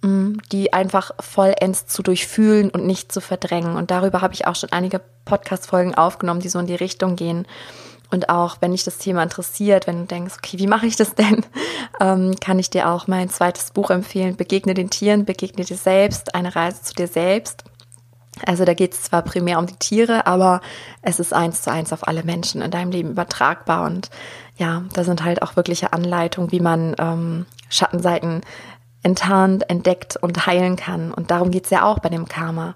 mm, 0.02 0.38
die 0.52 0.72
einfach 0.72 1.12
vollends 1.20 1.88
zu 1.88 2.04
durchfühlen 2.04 2.70
und 2.70 2.86
nicht 2.86 3.12
zu 3.12 3.22
verdrängen. 3.22 3.76
Und 3.76 3.92
darüber 3.92 4.22
habe 4.22 4.34
ich 4.34 4.48
auch 4.48 4.56
schon 4.56 4.72
einige 4.72 5.02
Podcast-Folgen 5.26 5.96
aufgenommen, 5.96 6.42
die 6.42 6.50
so 6.50 6.60
in 6.60 6.68
die 6.68 6.76
Richtung 6.76 7.16
gehen. 7.16 7.46
Und 8.10 8.30
auch 8.30 8.58
wenn 8.62 8.72
dich 8.72 8.84
das 8.84 8.98
Thema 9.00 9.24
interessiert, 9.24 9.88
wenn 9.88 10.00
du 10.00 10.06
denkst, 10.06 10.36
okay, 10.38 10.58
wie 10.60 10.68
mache 10.68 10.86
ich 10.86 10.96
das 10.96 11.16
denn, 11.16 11.46
ähm, 12.00 12.36
kann 12.40 12.60
ich 12.60 12.70
dir 12.70 12.90
auch 12.90 13.08
mein 13.08 13.30
zweites 13.30 13.72
Buch 13.72 13.90
empfehlen, 13.90 14.36
Begegne 14.38 14.74
den 14.74 14.90
Tieren, 14.90 15.26
begegne 15.26 15.66
dir 15.66 15.78
selbst, 15.78 16.34
eine 16.36 16.56
Reise 16.56 16.82
zu 16.84 16.94
dir 16.94 17.08
selbst. 17.08 17.64
Also 18.46 18.66
da 18.66 18.74
geht 18.74 18.94
es 18.94 19.04
zwar 19.04 19.24
primär 19.24 19.58
um 19.58 19.66
die 19.66 19.78
Tiere, 19.78 20.28
aber 20.28 20.62
es 21.02 21.20
ist 21.20 21.34
eins 21.34 21.64
zu 21.64 21.72
eins 21.72 21.92
auf 21.92 22.08
alle 22.08 22.24
Menschen 22.24 22.62
in 22.62 22.72
deinem 22.72 22.92
Leben 22.92 23.12
übertragbar. 23.12 23.86
Und 23.86 24.10
ja, 24.58 24.84
da 24.94 25.04
sind 25.04 25.24
halt 25.24 25.42
auch 25.42 25.56
wirkliche 25.56 25.92
Anleitungen, 25.92 26.52
wie 26.52 26.60
man 26.60 26.96
ähm, 27.00 27.46
Schattenseiten 27.70 28.42
enttarnt, 29.04 29.70
entdeckt 29.70 30.18
und 30.18 30.46
heilen 30.46 30.76
kann. 30.76 31.14
Und 31.14 31.32
darum 31.32 31.52
geht 31.52 31.66
es 31.66 31.70
ja 31.72 31.84
auch 31.84 32.00
bei 32.00 32.10
dem 32.10 32.28
Karma 32.28 32.76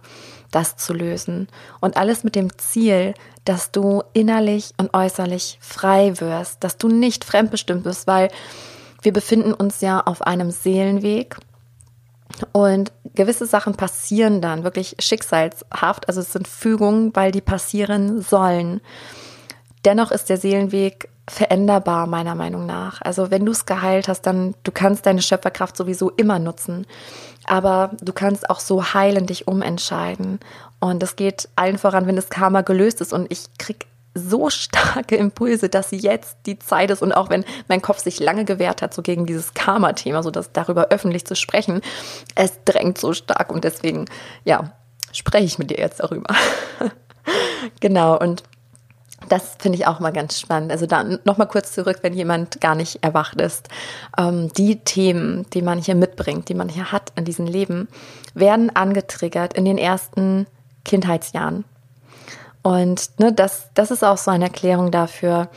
das 0.52 0.78
zu 0.78 0.94
lösen. 0.94 1.48
Und 1.80 1.98
alles 1.98 2.24
mit 2.24 2.36
dem 2.36 2.58
Ziel, 2.58 3.14
dass 3.46 3.72
du 3.72 4.04
innerlich 4.14 4.74
und 4.78 4.94
äußerlich 4.94 5.58
frei 5.62 6.20
wirst, 6.20 6.64
dass 6.64 6.78
du 6.78 6.88
nicht 6.88 7.24
fremdbestimmt 7.24 7.84
bist, 7.84 8.08
weil 8.08 8.30
wir 9.02 9.14
befinden 9.14 9.54
uns 9.54 9.82
ja 9.82 10.00
auf 10.02 10.22
einem 10.22 10.52
Seelenweg 10.52 11.38
und 12.52 12.92
gewisse 13.14 13.46
Sachen 13.46 13.76
passieren 13.76 14.42
dann 14.42 14.64
wirklich 14.64 14.96
schicksalshaft, 15.00 16.08
also 16.08 16.22
es 16.22 16.32
sind 16.32 16.48
Fügungen, 16.48 17.16
weil 17.16 17.32
die 17.32 17.42
passieren 17.42 18.22
sollen. 18.22 18.82
Dennoch 19.86 20.12
ist 20.12 20.30
der 20.30 20.38
Seelenweg 20.38 21.10
veränderbar, 21.32 22.08
meiner 22.08 22.36
Meinung 22.36 22.66
nach. 22.66 23.02
Also 23.02 23.32
wenn 23.32 23.46
du 23.46 23.54
es 23.54 23.66
geheilt 23.66 24.08
hast, 24.08 24.24
dann 24.24 24.54
du 24.64 24.72
kannst 24.72 25.06
deine 25.06 25.22
Schöpferkraft 25.22 25.78
sowieso 25.78 26.10
immer 26.10 26.40
nutzen. 26.40 26.86
Aber 27.46 27.92
du 28.02 28.12
kannst 28.12 28.50
auch 28.50 28.60
so 28.60 28.94
heilen 28.94 29.26
dich 29.28 29.48
umentscheiden. 29.48 30.40
Und 30.80 31.02
das 31.02 31.16
geht 31.16 31.48
allen 31.56 31.78
voran, 31.78 32.06
wenn 32.06 32.18
das 32.18 32.30
Karma 32.30 32.62
gelöst 32.62 33.00
ist. 33.02 33.14
Und 33.14 33.32
ich 33.32 33.46
krieg 33.58 33.88
so 34.14 34.50
starke 34.50 35.16
Impulse, 35.16 35.70
dass 35.70 35.92
jetzt 35.92 36.38
die 36.46 36.60
Zeit 36.60 36.92
ist 36.92 37.02
und 37.02 37.14
auch 37.14 37.30
wenn 37.30 37.46
mein 37.70 37.82
Kopf 37.82 38.00
sich 38.00 38.20
lange 38.20 38.44
gewehrt 38.44 38.82
hat, 38.82 38.94
so 38.94 39.02
gegen 39.02 39.26
dieses 39.26 39.54
Karma-Thema, 39.54 40.24
so 40.24 40.32
dass 40.32 40.52
darüber 40.52 40.90
öffentlich 40.90 41.26
zu 41.26 41.36
sprechen, 41.36 41.82
es 42.36 42.60
drängt 42.66 42.98
so 42.98 43.14
stark 43.14 43.54
und 43.54 43.64
deswegen, 43.64 44.06
ja, 44.44 44.74
spreche 45.14 45.46
ich 45.46 45.60
mit 45.60 45.72
dir 45.72 45.78
jetzt 45.78 46.02
darüber. 46.02 46.36
genau 47.80 48.20
und 48.20 48.44
das 49.30 49.56
finde 49.60 49.78
ich 49.78 49.88
auch 49.88 50.00
mal 50.00 50.12
ganz 50.12 50.40
spannend. 50.40 50.72
Also 50.72 50.86
da 50.86 51.04
nochmal 51.24 51.48
kurz 51.48 51.72
zurück, 51.72 52.00
wenn 52.02 52.14
jemand 52.14 52.60
gar 52.62 52.76
nicht 52.76 53.04
erwacht 53.04 53.40
ist. 53.40 53.70
Ähm, 54.18 54.52
die 54.54 54.78
Themen, 54.78 55.46
die 55.54 55.62
man 55.62 55.80
hier 55.80 55.96
mitbringt, 55.96 56.50
die 56.50 56.54
man 56.54 56.70
hier 56.70 56.92
hat 56.92 57.14
in 57.16 57.26
diesem 57.26 57.46
Leben, 57.46 57.88
werden 58.34 58.76
angetriggert 58.76 59.54
in 59.54 59.66
den 59.66 59.78
ersten 59.78 60.48
Kindheitsjahren. 60.86 61.64
Und 62.64 63.20
ne, 63.20 63.34
das, 63.34 63.70
das 63.74 63.92
ist 63.92 64.04
auch 64.04 64.18
so 64.18 64.32
eine 64.32 64.46
Erklärung 64.46 64.92
dafür, 64.92 65.50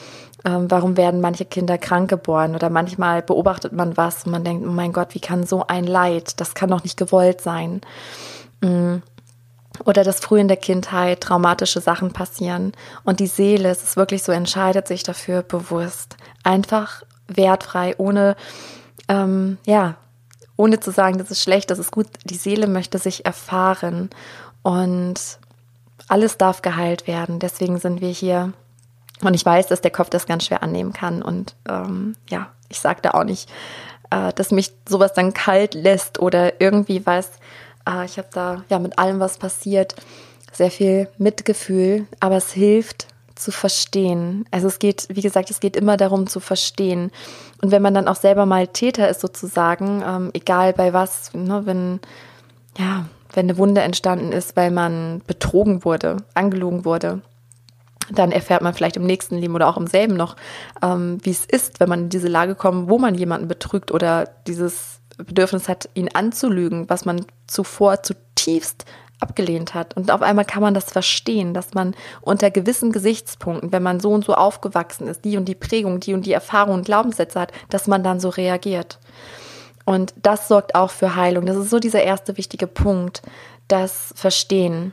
ähm, 0.44 0.70
warum 0.70 0.96
werden 0.96 1.20
manche 1.20 1.44
Kinder 1.44 1.78
krank 1.78 2.08
geboren 2.10 2.54
oder 2.54 2.70
manchmal 2.70 3.22
beobachtet 3.22 3.72
man 3.72 3.96
was 3.96 4.24
und 4.24 4.32
man 4.32 4.44
denkt, 4.44 4.66
oh 4.66 4.70
mein 4.70 4.92
Gott, 4.92 5.14
wie 5.14 5.20
kann 5.20 5.44
so 5.44 5.66
ein 5.66 5.84
Leid, 5.84 6.40
das 6.40 6.54
kann 6.54 6.70
doch 6.70 6.82
nicht 6.82 6.96
gewollt 6.96 7.40
sein. 7.40 7.80
Mhm. 8.60 9.02
Oder 9.84 10.04
dass 10.04 10.20
früh 10.20 10.38
in 10.38 10.48
der 10.48 10.56
Kindheit 10.56 11.20
traumatische 11.20 11.80
Sachen 11.80 12.12
passieren 12.12 12.72
und 13.02 13.18
die 13.18 13.26
Seele, 13.26 13.70
es 13.70 13.82
ist 13.82 13.96
wirklich 13.96 14.22
so, 14.22 14.30
entscheidet 14.30 14.86
sich 14.86 15.02
dafür 15.02 15.42
bewusst, 15.42 16.16
einfach 16.44 17.02
wertfrei, 17.26 17.94
ohne, 17.98 18.36
ähm, 19.08 19.58
ja, 19.66 19.96
ohne 20.56 20.78
zu 20.78 20.92
sagen, 20.92 21.18
das 21.18 21.30
ist 21.30 21.42
schlecht, 21.42 21.70
das 21.70 21.78
ist 21.78 21.90
gut. 21.90 22.06
Die 22.24 22.36
Seele 22.36 22.68
möchte 22.68 22.98
sich 22.98 23.26
erfahren 23.26 24.10
und 24.62 25.38
alles 26.08 26.38
darf 26.38 26.62
geheilt 26.62 27.06
werden. 27.06 27.38
Deswegen 27.40 27.78
sind 27.78 28.00
wir 28.00 28.10
hier. 28.10 28.52
Und 29.22 29.34
ich 29.34 29.44
weiß, 29.44 29.66
dass 29.66 29.80
der 29.80 29.90
Kopf 29.90 30.10
das 30.10 30.26
ganz 30.26 30.46
schwer 30.46 30.62
annehmen 30.62 30.92
kann. 30.92 31.22
Und 31.22 31.56
ähm, 31.68 32.14
ja, 32.28 32.50
ich 32.68 32.80
sage 32.80 33.00
da 33.02 33.12
auch 33.12 33.24
nicht, 33.24 33.50
äh, 34.10 34.32
dass 34.32 34.50
mich 34.50 34.72
sowas 34.88 35.12
dann 35.14 35.34
kalt 35.34 35.74
lässt 35.74 36.20
oder 36.20 36.60
irgendwie 36.60 37.04
was. 37.06 37.30
Äh, 37.88 38.04
ich 38.04 38.18
habe 38.18 38.28
da 38.32 38.64
ja 38.68 38.78
mit 38.78 38.98
allem, 38.98 39.20
was 39.20 39.38
passiert, 39.38 39.94
sehr 40.52 40.70
viel 40.70 41.08
Mitgefühl. 41.18 42.06
Aber 42.20 42.36
es 42.36 42.52
hilft 42.52 43.08
zu 43.34 43.50
verstehen. 43.50 44.46
Also 44.50 44.68
es 44.68 44.78
geht, 44.78 45.08
wie 45.10 45.20
gesagt, 45.20 45.50
es 45.50 45.60
geht 45.60 45.76
immer 45.76 45.96
darum 45.96 46.26
zu 46.26 46.40
verstehen. 46.40 47.10
Und 47.62 47.70
wenn 47.72 47.82
man 47.82 47.94
dann 47.94 48.08
auch 48.08 48.16
selber 48.16 48.46
mal 48.46 48.68
Täter 48.68 49.08
ist 49.08 49.20
sozusagen, 49.20 50.02
ähm, 50.06 50.30
egal 50.34 50.72
bei 50.72 50.92
was, 50.92 51.32
ne, 51.34 51.62
wenn 51.64 52.00
ja, 52.78 53.06
wenn 53.32 53.46
eine 53.46 53.58
Wunde 53.58 53.80
entstanden 53.82 54.32
ist, 54.32 54.56
weil 54.56 54.70
man 54.70 55.22
betrogen 55.26 55.84
wurde, 55.84 56.18
angelogen 56.34 56.84
wurde, 56.84 57.20
dann 58.10 58.32
erfährt 58.32 58.62
man 58.62 58.74
vielleicht 58.74 58.96
im 58.96 59.06
nächsten 59.06 59.36
Leben 59.36 59.54
oder 59.54 59.68
auch 59.68 59.76
im 59.76 59.86
selben 59.86 60.14
noch, 60.14 60.36
ähm, 60.82 61.18
wie 61.22 61.30
es 61.30 61.44
ist, 61.44 61.80
wenn 61.80 61.88
man 61.88 62.00
in 62.00 62.08
diese 62.10 62.28
Lage 62.28 62.54
kommt, 62.54 62.88
wo 62.88 62.98
man 62.98 63.14
jemanden 63.14 63.48
betrügt 63.48 63.92
oder 63.92 64.28
dieses 64.46 65.00
Bedürfnis 65.16 65.68
hat, 65.68 65.88
ihn 65.94 66.08
anzulügen, 66.12 66.88
was 66.88 67.04
man 67.04 67.24
zuvor 67.46 68.02
zutiefst 68.02 68.84
abgelehnt 69.20 69.74
hat. 69.74 69.96
Und 69.96 70.10
auf 70.10 70.22
einmal 70.22 70.44
kann 70.44 70.62
man 70.62 70.74
das 70.74 70.92
verstehen, 70.92 71.54
dass 71.54 71.74
man 71.74 71.94
unter 72.20 72.50
gewissen 72.50 72.92
Gesichtspunkten, 72.92 73.72
wenn 73.72 73.82
man 73.82 74.00
so 74.00 74.10
und 74.10 74.24
so 74.24 74.34
aufgewachsen 74.34 75.06
ist, 75.08 75.24
die 75.24 75.36
und 75.36 75.46
die 75.46 75.54
Prägung, 75.54 76.00
die 76.00 76.14
und 76.14 76.26
die 76.26 76.32
Erfahrung 76.32 76.74
und 76.74 76.86
Glaubenssätze 76.86 77.40
hat, 77.40 77.52
dass 77.70 77.86
man 77.86 78.02
dann 78.02 78.20
so 78.20 78.28
reagiert. 78.28 78.98
Und 79.84 80.14
das 80.20 80.48
sorgt 80.48 80.74
auch 80.74 80.90
für 80.90 81.14
Heilung. 81.14 81.46
Das 81.46 81.56
ist 81.56 81.70
so 81.70 81.78
dieser 81.78 82.02
erste 82.02 82.36
wichtige 82.36 82.66
Punkt, 82.66 83.22
das 83.68 84.12
Verstehen. 84.16 84.92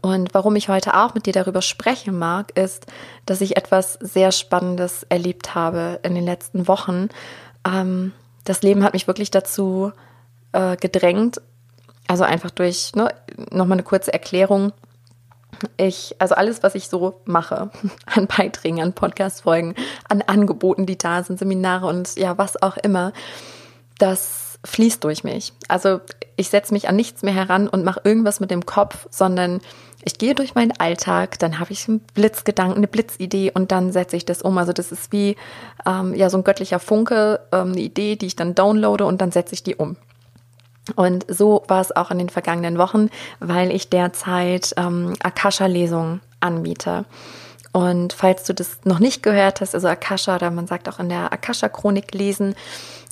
Und 0.00 0.34
warum 0.34 0.56
ich 0.56 0.68
heute 0.68 0.96
auch 0.96 1.14
mit 1.14 1.26
dir 1.26 1.32
darüber 1.32 1.62
sprechen 1.62 2.18
mag, 2.18 2.56
ist, 2.56 2.86
dass 3.24 3.40
ich 3.40 3.56
etwas 3.56 3.94
sehr 3.94 4.32
Spannendes 4.32 5.04
erlebt 5.08 5.54
habe 5.54 6.00
in 6.02 6.14
den 6.14 6.24
letzten 6.24 6.68
Wochen. 6.68 7.08
Ähm, 7.66 8.12
das 8.46 8.62
Leben 8.62 8.82
hat 8.82 8.94
mich 8.94 9.06
wirklich 9.06 9.30
dazu 9.30 9.92
äh, 10.52 10.76
gedrängt, 10.76 11.40
also 12.08 12.24
einfach 12.24 12.50
durch, 12.50 12.94
ne, 12.94 13.12
nochmal 13.50 13.76
eine 13.76 13.82
kurze 13.82 14.12
Erklärung. 14.12 14.72
Ich, 15.76 16.14
also 16.18 16.34
alles, 16.34 16.62
was 16.62 16.74
ich 16.74 16.88
so 16.88 17.20
mache, 17.24 17.70
an 18.06 18.26
Beiträgen, 18.26 18.80
an 18.80 18.92
Podcast-Folgen, 18.92 19.74
an 20.08 20.22
Angeboten, 20.22 20.86
die 20.86 20.96
da 20.96 21.22
sind, 21.22 21.38
Seminare 21.38 21.86
und 21.86 22.16
ja, 22.16 22.38
was 22.38 22.62
auch 22.62 22.76
immer, 22.76 23.12
das 23.98 24.58
fließt 24.64 25.02
durch 25.04 25.24
mich. 25.24 25.52
Also 25.68 26.00
ich 26.36 26.48
setze 26.48 26.72
mich 26.72 26.88
an 26.88 26.96
nichts 26.96 27.22
mehr 27.22 27.34
heran 27.34 27.68
und 27.68 27.84
mache 27.84 28.00
irgendwas 28.04 28.40
mit 28.40 28.50
dem 28.50 28.66
Kopf, 28.66 29.06
sondern 29.10 29.60
ich 30.06 30.18
gehe 30.18 30.36
durch 30.36 30.54
meinen 30.54 30.72
Alltag, 30.78 31.36
dann 31.40 31.58
habe 31.58 31.72
ich 31.72 31.88
einen 31.88 31.98
Blitzgedanken, 31.98 32.76
eine 32.76 32.86
Blitzidee 32.86 33.50
und 33.52 33.72
dann 33.72 33.90
setze 33.90 34.16
ich 34.16 34.24
das 34.24 34.40
um. 34.40 34.56
Also 34.56 34.72
das 34.72 34.92
ist 34.92 35.10
wie 35.10 35.34
ähm, 35.84 36.14
ja 36.14 36.30
so 36.30 36.38
ein 36.38 36.44
göttlicher 36.44 36.78
Funke, 36.78 37.40
ähm, 37.50 37.72
eine 37.72 37.80
Idee, 37.80 38.14
die 38.14 38.26
ich 38.26 38.36
dann 38.36 38.54
downloade 38.54 39.04
und 39.04 39.20
dann 39.20 39.32
setze 39.32 39.54
ich 39.54 39.64
die 39.64 39.74
um. 39.74 39.96
Und 40.94 41.26
so 41.28 41.64
war 41.66 41.80
es 41.80 41.94
auch 41.94 42.12
in 42.12 42.18
den 42.18 42.28
vergangenen 42.28 42.78
Wochen, 42.78 43.10
weil 43.40 43.72
ich 43.72 43.90
derzeit 43.90 44.74
ähm, 44.76 45.14
Akasha-Lesungen 45.24 46.20
anbiete. 46.38 47.04
Und 47.72 48.12
falls 48.12 48.44
du 48.44 48.54
das 48.54 48.78
noch 48.84 49.00
nicht 49.00 49.24
gehört 49.24 49.60
hast, 49.60 49.74
also 49.74 49.88
Akasha, 49.88 50.36
oder 50.36 50.52
man 50.52 50.68
sagt 50.68 50.88
auch 50.88 51.00
in 51.00 51.08
der 51.08 51.32
Akasha-Chronik 51.32 52.14
lesen, 52.14 52.54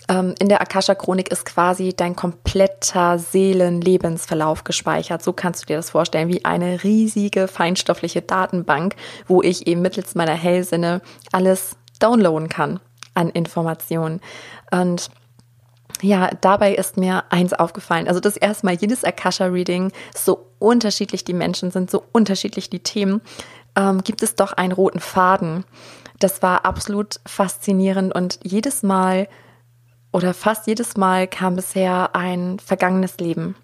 in 0.07 0.49
der 0.49 0.61
Akasha-Chronik 0.61 1.31
ist 1.31 1.47
quasi 1.47 1.95
dein 1.97 2.15
kompletter 2.15 3.19
Seelenlebensverlauf 3.19 4.63
gespeichert. 4.65 5.23
So 5.23 5.33
kannst 5.33 5.63
du 5.63 5.67
dir 5.67 5.77
das 5.77 5.91
vorstellen, 5.91 6.29
wie 6.29 6.45
eine 6.45 6.85
riesige 6.85 7.49
feinstoffliche 7.49 8.21
Datenbank, 8.21 8.97
wo 9.27 9.41
ich 9.41 9.67
eben 9.67 9.81
mittels 9.81 10.15
meiner 10.15 10.35
Hellsinne 10.35 11.01
alles 11.33 11.77
downloaden 12.01 12.51
kann 12.51 12.81
an 13.15 13.31
Informationen. 13.31 14.21
Und 14.71 15.11
ja, 16.03 16.31
dabei 16.41 16.75
ist 16.75 16.99
mir 16.99 17.25
eins 17.31 17.55
aufgefallen. 17.55 18.09
Also 18.09 18.21
das 18.21 18.37
erste 18.37 18.67
Mal, 18.67 18.75
jedes 18.75 19.05
Akasha-Reading, 19.05 19.91
so 20.15 20.51
unterschiedlich 20.59 21.25
die 21.25 21.33
Menschen 21.33 21.71
sind, 21.71 21.91
so 21.91 22.05
unterschiedlich 22.13 22.69
die 22.69 22.81
Themen, 22.81 23.23
ähm, 23.77 24.03
gibt 24.03 24.23
es 24.23 24.35
doch 24.35 24.53
einen 24.53 24.73
roten 24.73 25.01
Faden. 25.01 25.65
Das 26.19 26.43
war 26.43 26.67
absolut 26.67 27.21
faszinierend 27.27 28.15
und 28.15 28.39
jedes 28.43 28.83
Mal 28.83 29.29
oder 30.15 30.33
fast 30.33 30.69
jedes 30.69 30.97
Mal 30.97 31.27
kam 31.27 31.57
bisher 31.57 32.15
ein 32.15 32.61
vergangenes 32.61 33.17
Leben 33.17 33.57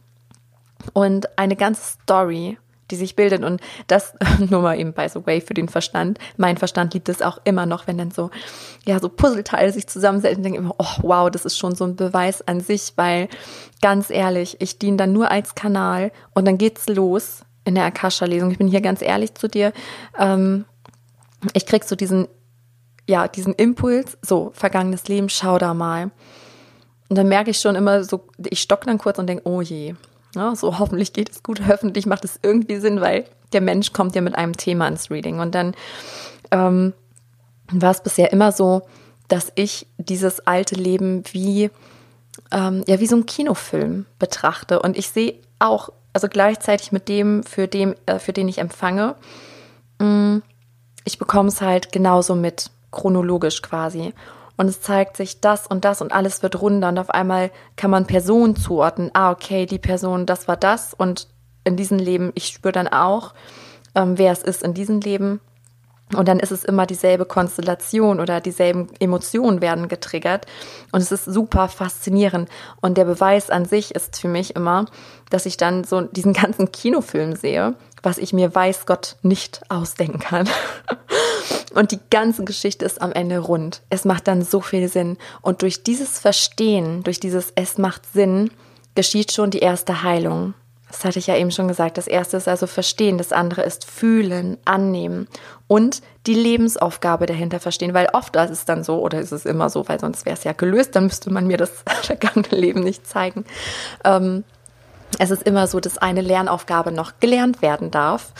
und 0.93 1.39
eine 1.39 1.55
ganze 1.55 1.93
Story, 1.93 2.59
die 2.91 2.97
sich 2.97 3.15
bildet. 3.15 3.45
Und 3.45 3.61
das 3.87 4.15
nur 4.51 4.61
mal 4.61 4.77
eben 4.77 4.93
by 4.93 5.09
the 5.09 5.25
way 5.25 5.41
für 5.41 5.55
den 5.55 5.69
Verstand. 5.69 6.19
Mein 6.37 6.57
Verstand 6.57 6.93
liebt 6.93 7.09
es 7.09 7.23
auch 7.23 7.39
immer 7.45 7.67
noch, 7.67 7.87
wenn 7.87 7.99
dann 7.99 8.11
so, 8.11 8.31
ja, 8.85 8.99
so 8.99 9.09
Puzzleteile 9.09 9.73
sich 9.73 9.87
zusammensetzen 9.87 10.43
denke 10.43 10.59
immer, 10.59 10.75
oh 10.77 10.95
wow, 11.03 11.31
das 11.31 11.45
ist 11.45 11.57
schon 11.57 11.77
so 11.77 11.85
ein 11.85 11.95
Beweis 11.95 12.43
an 12.43 12.59
sich, 12.59 12.95
weil 12.97 13.29
ganz 13.81 14.11
ehrlich, 14.11 14.57
ich 14.59 14.77
diene 14.81 14.97
dann 14.97 15.13
nur 15.13 15.31
als 15.31 15.55
Kanal 15.55 16.11
und 16.35 16.49
dann 16.49 16.59
geht's 16.59 16.89
los 16.89 17.43
in 17.65 17.77
der 17.77 17.85
Akasha-Lesung. 17.85 18.51
Ich 18.51 18.59
bin 18.59 18.67
hier 18.67 18.81
ganz 18.81 19.03
ehrlich 19.03 19.35
zu 19.35 19.49
dir. 19.49 19.73
Ähm, 20.19 20.65
ich 21.53 21.65
krieg 21.65 21.85
so 21.85 21.95
diesen 21.95 22.27
ja, 23.11 23.27
diesen 23.27 23.55
Impuls, 23.55 24.17
so, 24.23 24.53
vergangenes 24.55 25.09
Leben, 25.09 25.29
schau 25.29 25.59
da 25.59 25.75
mal. 25.75 26.13
Und 27.09 27.17
dann 27.17 27.29
merke 27.29 27.51
ich 27.51 27.59
schon 27.59 27.75
immer 27.75 28.05
so, 28.05 28.25
ich 28.49 28.63
stock 28.63 28.85
dann 28.85 28.99
kurz 28.99 29.19
und 29.19 29.27
denke, 29.27 29.43
oh 29.49 29.61
je, 29.61 29.97
ja, 30.37 30.55
so 30.55 30.79
hoffentlich 30.79 31.13
geht 31.13 31.29
es 31.29 31.43
gut, 31.43 31.61
hoffentlich 31.69 32.07
macht 32.07 32.25
es 32.25 32.39
irgendwie 32.43 32.77
Sinn, 32.77 33.01
weil 33.01 33.25
der 33.53 33.61
Mensch 33.61 33.93
kommt 33.93 34.15
ja 34.15 34.21
mit 34.21 34.37
einem 34.37 34.57
Thema 34.57 34.87
ins 34.87 35.11
Reading. 35.11 35.41
Und 35.41 35.57
dann 35.57 35.75
ähm, 36.53 36.93
war 37.73 37.91
es 37.91 38.01
bisher 38.01 38.33
immer 38.33 38.53
so, 38.53 38.83
dass 39.27 39.51
ich 39.57 39.89
dieses 39.99 40.47
alte 40.47 40.77
Leben 40.77 41.25
wie, 41.33 41.71
ähm, 42.53 42.85
ja, 42.87 43.01
wie 43.01 43.07
so 43.09 43.17
ein 43.17 43.27
Kinofilm 43.27 44.07
betrachte. 44.21 44.81
Und 44.81 44.97
ich 44.97 45.11
sehe 45.11 45.35
auch, 45.59 45.91
also 46.13 46.29
gleichzeitig 46.29 46.93
mit 46.93 47.09
dem, 47.09 47.43
für, 47.43 47.67
dem, 47.67 47.97
äh, 48.07 48.21
für 48.21 48.33
den 48.33 48.49
ich 48.49 48.59
empfange, 48.59 49.17
mh, 49.99 50.07
mm, 50.07 50.43
ich 51.05 51.19
bekomme 51.19 51.49
es 51.49 51.61
halt 51.61 51.91
genauso 51.91 52.37
mit 52.37 52.71
chronologisch 52.91 53.63
quasi. 53.63 54.13
Und 54.57 54.69
es 54.69 54.83
zeigt 54.83 55.17
sich 55.17 55.41
das 55.41 55.67
und 55.67 55.85
das 55.85 56.03
und 56.03 56.13
alles 56.13 56.43
wird 56.43 56.61
runder 56.61 56.89
und 56.89 56.99
auf 56.99 57.11
einmal 57.11 57.51
kann 57.77 57.91
man 57.91 58.07
Personen 58.07 58.57
zuordnen. 58.57 59.11
Ah, 59.15 59.31
okay, 59.31 59.65
die 59.65 59.79
Person, 59.79 60.27
das 60.27 60.49
war 60.49 60.57
das 60.57 60.93
und 60.93 61.29
in 61.65 61.77
diesem 61.77 61.99
Leben, 61.99 62.31
ich 62.35 62.47
spüre 62.49 62.73
dann 62.73 62.89
auch, 62.89 63.33
ähm, 63.95 64.19
wer 64.19 64.33
es 64.33 64.43
ist 64.43 64.63
in 64.63 64.75
diesem 64.75 65.01
Leben. 65.01 65.41
Und 66.17 66.29
dann 66.29 66.41
ist 66.41 66.51
es 66.51 66.65
immer 66.65 66.87
dieselbe 66.87 67.25
Konstellation 67.25 68.21
oder 68.21 68.41
dieselben 68.41 68.89
Emotionen 68.99 69.61
werden 69.61 69.89
getriggert. 69.89 70.47
Und 70.93 71.01
es 71.01 71.13
ist 71.13 71.25
super 71.25 71.69
faszinierend. 71.69 72.49
Und 72.81 72.99
der 72.99 73.05
Beweis 73.05 73.51
an 73.51 73.65
sich 73.65 73.95
ist 73.95 74.21
für 74.21 74.29
mich 74.29 74.57
immer, 74.57 74.87
dass 75.31 75.47
ich 75.47 75.57
dann 75.57 75.85
so 75.85 76.03
diesen 76.03 76.33
ganzen 76.35 76.73
Kinofilm 76.73 77.37
sehe, 77.37 77.75
was 78.03 78.19
ich 78.19 78.33
mir 78.33 78.55
weiß 78.55 78.87
Gott 78.87 79.17
nicht 79.23 79.61
ausdenken 79.69 80.19
kann. 80.19 80.49
Und 81.75 81.93
die 81.93 82.01
ganze 82.11 82.45
Geschichte 82.45 82.85
ist 82.85 83.01
am 83.01 83.13
Ende 83.13 83.39
rund. 83.39 83.83
Es 83.91 84.05
macht 84.05 84.27
dann 84.27 84.43
so 84.43 84.61
viel 84.61 84.89
Sinn. 84.89 85.19
Und 85.41 85.63
durch 85.63 85.85
dieses 85.85 86.19
Verstehen, 86.19 87.05
durch 87.05 87.21
dieses 87.21 87.53
Es 87.55 87.79
macht 87.79 88.03
Sinn, 88.13 88.51
geschieht 88.97 89.31
schon 89.31 89.51
die 89.51 89.61
erste 89.61 90.03
Heilung. 90.03 90.55
Das 90.91 91.05
hatte 91.05 91.21
ich 91.21 91.29
ja 91.29 91.37
eben 91.37 91.53
schon 91.53 91.69
gesagt. 91.69 91.99
Das 91.99 92.09
erste 92.09 92.37
ist 92.37 92.49
also 92.49 92.67
verstehen, 92.67 93.17
das 93.17 93.33
andere 93.33 93.63
ist 93.63 93.89
fühlen, 93.89 94.59
annehmen 94.65 95.29
und 95.69 96.03
die 96.27 96.35
Lebensaufgabe 96.35 97.27
dahinter 97.27 97.61
verstehen, 97.61 97.95
weil 97.95 98.09
oft 98.13 98.35
ist 98.35 98.51
es 98.51 98.65
dann 98.65 98.83
so 98.83 99.01
oder 99.01 99.21
ist 99.21 99.33
es 99.33 99.47
immer 99.47 99.71
so, 99.71 99.89
weil 99.89 100.01
sonst 100.01 100.27
wäre 100.27 100.37
es 100.37 100.45
ja 100.45 100.53
gelöst, 100.53 100.97
dann 100.97 101.05
müsste 101.05 101.31
man 101.31 101.47
mir 101.47 101.57
das 101.59 101.85
vergangene 102.03 102.57
Leben 102.57 102.81
nicht 102.81 103.07
zeigen. 103.07 103.45
Ähm, 104.05 104.45
es 105.19 105.31
ist 105.31 105.45
immer 105.45 105.67
so, 105.67 105.81
dass 105.81 105.99
eine 105.99 106.23
Lernaufgabe 106.23 106.93
noch 106.93 107.15
gelernt 107.21 107.63
werden 107.63 107.91
darf. 107.91 108.33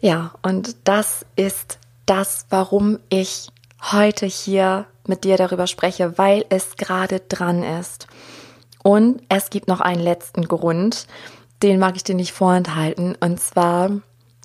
Ja, 0.00 0.32
und 0.42 0.76
das 0.84 1.24
ist 1.36 1.78
das, 2.06 2.46
warum 2.50 2.98
ich 3.08 3.48
heute 3.92 4.26
hier 4.26 4.86
mit 5.06 5.24
dir 5.24 5.36
darüber 5.36 5.66
spreche, 5.66 6.16
weil 6.18 6.44
es 6.48 6.76
gerade 6.76 7.20
dran 7.20 7.62
ist. 7.62 8.06
Und 8.82 9.22
es 9.28 9.50
gibt 9.50 9.68
noch 9.68 9.80
einen 9.80 10.02
letzten 10.02 10.48
Grund, 10.48 11.06
den 11.62 11.78
mag 11.78 11.96
ich 11.96 12.04
dir 12.04 12.14
nicht 12.14 12.32
vorenthalten. 12.32 13.16
Und 13.20 13.40
zwar, 13.40 13.90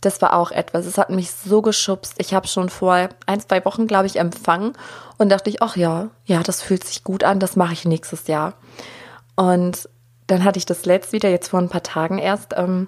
das 0.02 0.22
war 0.22 0.34
auch 0.34 0.52
etwas, 0.52 0.86
es 0.86 0.98
hat 0.98 1.10
mich 1.10 1.32
so 1.32 1.62
geschubst. 1.62 2.16
Ich 2.18 2.34
habe 2.34 2.48
schon 2.48 2.70
vor 2.70 3.10
ein, 3.26 3.40
zwei 3.40 3.64
Wochen, 3.66 3.88
glaube 3.88 4.06
ich, 4.06 4.18
empfangen 4.18 4.74
und 5.18 5.30
dachte 5.30 5.50
ich, 5.50 5.62
ach 5.62 5.76
ja, 5.76 6.10
ja, 6.26 6.44
das 6.44 6.62
fühlt 6.62 6.84
sich 6.84 7.04
gut 7.04 7.24
an, 7.24 7.40
das 7.40 7.56
mache 7.56 7.74
ich 7.74 7.86
nächstes 7.86 8.28
Jahr. 8.28 8.54
Und 9.36 9.90
dann 10.28 10.44
hatte 10.44 10.60
ich 10.60 10.66
das 10.66 10.86
letzt 10.86 11.14
wieder, 11.14 11.30
jetzt 11.30 11.50
vor 11.50 11.60
ein 11.60 11.70
paar 11.70 11.84
Tagen 11.84 12.20
erst, 12.20 12.54
ähm, 12.56 12.88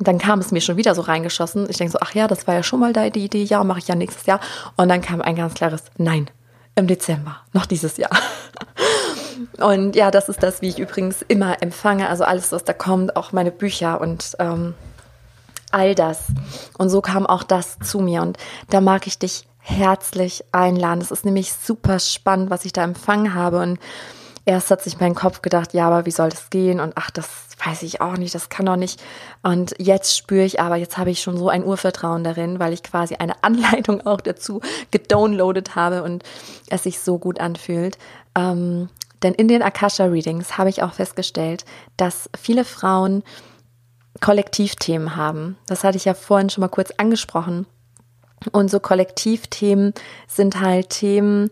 dann 0.00 0.18
kam 0.18 0.38
es 0.38 0.52
mir 0.52 0.60
schon 0.60 0.76
wieder 0.76 0.94
so 0.94 1.02
reingeschossen. 1.02 1.68
Ich 1.68 1.78
denke 1.78 1.92
so, 1.92 1.98
ach 2.00 2.14
ja, 2.14 2.28
das 2.28 2.46
war 2.46 2.54
ja 2.54 2.62
schon 2.62 2.80
mal 2.80 2.92
da 2.92 3.08
die 3.10 3.24
Idee, 3.24 3.42
ja, 3.42 3.64
mache 3.64 3.80
ich 3.80 3.88
ja 3.88 3.94
nächstes 3.94 4.26
Jahr. 4.26 4.40
Und 4.76 4.88
dann 4.88 5.00
kam 5.00 5.20
ein 5.20 5.34
ganz 5.34 5.54
klares 5.54 5.84
Nein, 5.96 6.30
im 6.78 6.86
Dezember, 6.86 7.36
noch 7.52 7.66
dieses 7.66 7.96
Jahr. 7.96 8.16
Und 9.58 9.96
ja, 9.96 10.10
das 10.10 10.28
ist 10.28 10.42
das, 10.42 10.62
wie 10.62 10.68
ich 10.68 10.78
übrigens 10.78 11.22
immer 11.26 11.62
empfange. 11.62 12.08
Also 12.08 12.24
alles, 12.24 12.52
was 12.52 12.64
da 12.64 12.72
kommt, 12.72 13.16
auch 13.16 13.32
meine 13.32 13.50
Bücher 13.50 14.00
und 14.00 14.36
ähm, 14.38 14.74
all 15.70 15.94
das. 15.94 16.24
Und 16.78 16.88
so 16.88 17.00
kam 17.00 17.26
auch 17.26 17.42
das 17.42 17.78
zu 17.80 18.00
mir. 18.00 18.22
Und 18.22 18.38
da 18.70 18.80
mag 18.80 19.06
ich 19.06 19.18
dich 19.18 19.46
herzlich 19.58 20.44
einladen. 20.52 21.00
Es 21.00 21.10
ist 21.10 21.24
nämlich 21.24 21.52
super 21.52 21.98
spannend, 21.98 22.50
was 22.50 22.64
ich 22.64 22.72
da 22.72 22.84
empfangen 22.84 23.34
habe. 23.34 23.60
Und 23.60 23.78
erst 24.48 24.70
hat 24.70 24.82
sich 24.82 24.98
mein 24.98 25.14
Kopf 25.14 25.42
gedacht, 25.42 25.74
ja, 25.74 25.86
aber 25.86 26.06
wie 26.06 26.10
soll 26.10 26.30
das 26.30 26.48
gehen? 26.48 26.80
Und 26.80 26.94
ach, 26.96 27.10
das 27.10 27.28
weiß 27.62 27.82
ich 27.82 28.00
auch 28.00 28.16
nicht, 28.16 28.34
das 28.34 28.48
kann 28.48 28.64
doch 28.64 28.76
nicht. 28.76 29.00
Und 29.42 29.74
jetzt 29.78 30.16
spüre 30.16 30.44
ich 30.44 30.58
aber, 30.58 30.76
jetzt 30.76 30.96
habe 30.96 31.10
ich 31.10 31.20
schon 31.20 31.36
so 31.36 31.50
ein 31.50 31.64
Urvertrauen 31.64 32.24
darin, 32.24 32.58
weil 32.58 32.72
ich 32.72 32.82
quasi 32.82 33.16
eine 33.16 33.42
Anleitung 33.44 34.06
auch 34.06 34.22
dazu 34.22 34.62
gedownloadet 34.90 35.76
habe 35.76 36.02
und 36.02 36.22
es 36.70 36.84
sich 36.84 37.00
so 37.00 37.18
gut 37.18 37.40
anfühlt. 37.40 37.98
Ähm, 38.34 38.88
denn 39.22 39.34
in 39.34 39.48
den 39.48 39.62
Akasha 39.62 40.06
Readings 40.06 40.56
habe 40.56 40.70
ich 40.70 40.82
auch 40.82 40.94
festgestellt, 40.94 41.66
dass 41.98 42.30
viele 42.38 42.64
Frauen 42.64 43.22
Kollektivthemen 44.22 45.14
haben. 45.14 45.58
Das 45.66 45.84
hatte 45.84 45.98
ich 45.98 46.06
ja 46.06 46.14
vorhin 46.14 46.48
schon 46.48 46.62
mal 46.62 46.68
kurz 46.68 46.90
angesprochen. 46.96 47.66
Und 48.52 48.70
so 48.70 48.80
Kollektivthemen 48.80 49.92
sind 50.26 50.60
halt 50.60 50.88
Themen, 50.88 51.50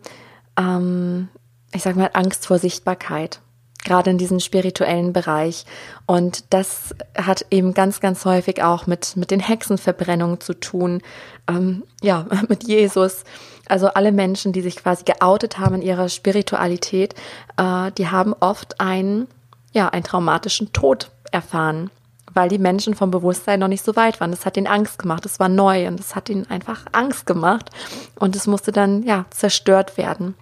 ähm, 0.58 1.28
ich 1.76 1.82
sag 1.82 1.94
mal, 1.94 2.10
Angst 2.14 2.46
vor 2.46 2.58
Sichtbarkeit, 2.58 3.40
gerade 3.84 4.10
in 4.10 4.18
diesem 4.18 4.40
spirituellen 4.40 5.12
Bereich. 5.12 5.64
Und 6.06 6.52
das 6.52 6.94
hat 7.16 7.46
eben 7.50 7.74
ganz, 7.74 8.00
ganz 8.00 8.24
häufig 8.24 8.62
auch 8.62 8.86
mit, 8.86 9.16
mit 9.16 9.30
den 9.30 9.40
Hexenverbrennungen 9.40 10.40
zu 10.40 10.54
tun, 10.54 11.02
ähm, 11.48 11.84
ja, 12.02 12.26
mit 12.48 12.64
Jesus. 12.64 13.24
Also 13.68 13.88
alle 13.88 14.10
Menschen, 14.10 14.52
die 14.52 14.62
sich 14.62 14.76
quasi 14.76 15.04
geoutet 15.04 15.58
haben 15.58 15.76
in 15.76 15.82
ihrer 15.82 16.08
Spiritualität, 16.08 17.14
äh, 17.56 17.92
die 17.92 18.08
haben 18.08 18.34
oft 18.40 18.80
einen, 18.80 19.28
ja, 19.72 19.88
einen 19.88 20.04
traumatischen 20.04 20.72
Tod 20.72 21.10
erfahren, 21.30 21.90
weil 22.32 22.48
die 22.48 22.58
Menschen 22.58 22.94
vom 22.94 23.10
Bewusstsein 23.10 23.60
noch 23.60 23.68
nicht 23.68 23.84
so 23.84 23.96
weit 23.96 24.20
waren. 24.20 24.30
Das 24.30 24.46
hat 24.46 24.56
ihnen 24.56 24.66
Angst 24.66 24.98
gemacht, 24.98 25.26
es 25.26 25.38
war 25.40 25.48
neu 25.48 25.88
und 25.88 26.00
es 26.00 26.14
hat 26.14 26.30
ihnen 26.30 26.48
einfach 26.48 26.86
Angst 26.92 27.26
gemacht 27.26 27.70
und 28.18 28.34
es 28.34 28.46
musste 28.46 28.72
dann, 28.72 29.02
ja, 29.02 29.26
zerstört 29.30 29.98
werden. 29.98 30.34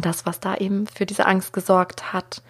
Das, 0.00 0.24
was 0.26 0.40
da 0.40 0.56
eben 0.56 0.86
für 0.86 1.06
diese 1.06 1.26
Angst 1.26 1.52
gesorgt 1.52 2.12
hat. 2.12 2.42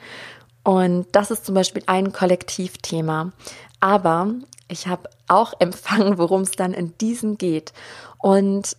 Und 0.62 1.06
das 1.12 1.30
ist 1.30 1.46
zum 1.46 1.54
Beispiel 1.54 1.82
ein 1.86 2.12
Kollektivthema. 2.12 3.32
Aber 3.80 4.34
ich 4.68 4.86
habe 4.86 5.08
auch 5.28 5.54
empfangen, 5.58 6.18
worum 6.18 6.42
es 6.42 6.52
dann 6.52 6.74
in 6.74 6.96
diesem 6.98 7.38
geht. 7.38 7.72
Und 8.18 8.76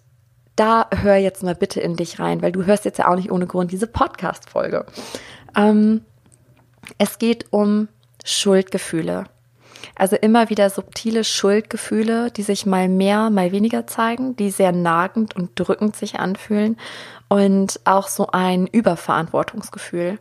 da 0.55 0.87
hör 0.91 1.15
jetzt 1.15 1.43
mal 1.43 1.55
bitte 1.55 1.79
in 1.79 1.95
dich 1.95 2.19
rein, 2.19 2.41
weil 2.41 2.51
du 2.51 2.65
hörst 2.65 2.85
jetzt 2.85 2.99
ja 2.99 3.07
auch 3.07 3.15
nicht 3.15 3.31
ohne 3.31 3.47
Grund 3.47 3.71
diese 3.71 3.87
Podcast-Folge. 3.87 4.85
Ähm, 5.55 6.01
es 6.97 7.17
geht 7.17 7.51
um 7.51 7.87
Schuldgefühle. 8.23 9.25
Also 9.95 10.15
immer 10.15 10.49
wieder 10.49 10.69
subtile 10.69 11.23
Schuldgefühle, 11.23 12.29
die 12.31 12.43
sich 12.43 12.65
mal 12.65 12.87
mehr, 12.87 13.29
mal 13.29 13.51
weniger 13.51 13.87
zeigen, 13.87 14.35
die 14.35 14.51
sehr 14.51 14.71
nagend 14.71 15.35
und 15.35 15.51
drückend 15.55 15.95
sich 15.95 16.19
anfühlen 16.19 16.77
und 17.31 17.79
auch 17.85 18.09
so 18.09 18.27
ein 18.33 18.67
Überverantwortungsgefühl. 18.67 20.19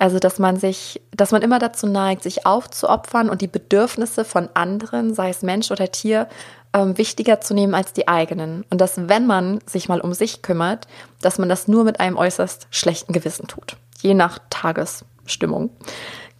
Also, 0.00 0.18
dass 0.18 0.40
man 0.40 0.56
sich, 0.56 1.00
dass 1.12 1.30
man 1.30 1.40
immer 1.40 1.60
dazu 1.60 1.86
neigt, 1.86 2.24
sich 2.24 2.46
aufzuopfern 2.46 3.30
und 3.30 3.42
die 3.42 3.46
Bedürfnisse 3.46 4.24
von 4.24 4.48
anderen, 4.54 5.14
sei 5.14 5.28
es 5.28 5.42
Mensch 5.42 5.70
oder 5.70 5.92
Tier, 5.92 6.26
ähm, 6.72 6.98
wichtiger 6.98 7.40
zu 7.40 7.54
nehmen 7.54 7.76
als 7.76 7.92
die 7.92 8.08
eigenen. 8.08 8.64
Und 8.70 8.80
dass, 8.80 9.08
wenn 9.08 9.24
man 9.24 9.60
sich 9.66 9.88
mal 9.88 10.00
um 10.00 10.14
sich 10.14 10.42
kümmert, 10.42 10.88
dass 11.20 11.38
man 11.38 11.48
das 11.48 11.68
nur 11.68 11.84
mit 11.84 12.00
einem 12.00 12.16
äußerst 12.16 12.66
schlechten 12.72 13.12
Gewissen 13.12 13.46
tut. 13.46 13.76
Je 14.00 14.14
nach 14.14 14.40
Tagesstimmung. 14.50 15.70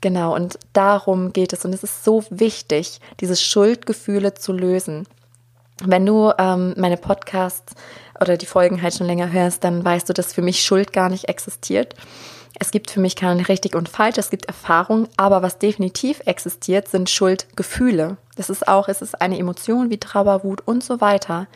Genau, 0.00 0.34
und 0.34 0.58
darum 0.72 1.32
geht 1.32 1.52
es. 1.52 1.64
Und 1.64 1.72
es 1.74 1.84
ist 1.84 2.02
so 2.02 2.24
wichtig, 2.30 3.00
diese 3.20 3.36
Schuldgefühle 3.36 4.34
zu 4.34 4.52
lösen. 4.52 5.06
Wenn 5.84 6.04
du 6.06 6.32
ähm, 6.38 6.74
meine 6.76 6.96
Podcasts 6.96 7.76
oder 8.22 8.36
die 8.36 8.46
Folgen 8.46 8.80
halt 8.80 8.94
schon 8.94 9.06
länger 9.06 9.30
hörst, 9.30 9.64
dann 9.64 9.84
weißt 9.84 10.08
du, 10.08 10.12
dass 10.12 10.32
für 10.32 10.42
mich 10.42 10.62
Schuld 10.62 10.92
gar 10.92 11.10
nicht 11.10 11.28
existiert. 11.28 11.94
Es 12.58 12.70
gibt 12.70 12.90
für 12.90 13.00
mich 13.00 13.16
kein 13.16 13.40
richtig 13.40 13.74
und 13.74 13.88
falsch, 13.88 14.18
es 14.18 14.30
gibt 14.30 14.46
Erfahrungen, 14.46 15.08
aber 15.16 15.42
was 15.42 15.58
definitiv 15.58 16.20
existiert, 16.26 16.88
sind 16.88 17.10
Schuldgefühle. 17.10 18.16
Das 18.36 18.50
ist 18.50 18.68
auch, 18.68 18.88
es 18.88 19.02
ist 19.02 19.20
eine 19.20 19.38
Emotion 19.38 19.90
wie 19.90 19.98
Trauer, 19.98 20.44
Wut 20.44 20.62
und 20.66 20.84
so 20.84 21.00
weiter. 21.00 21.46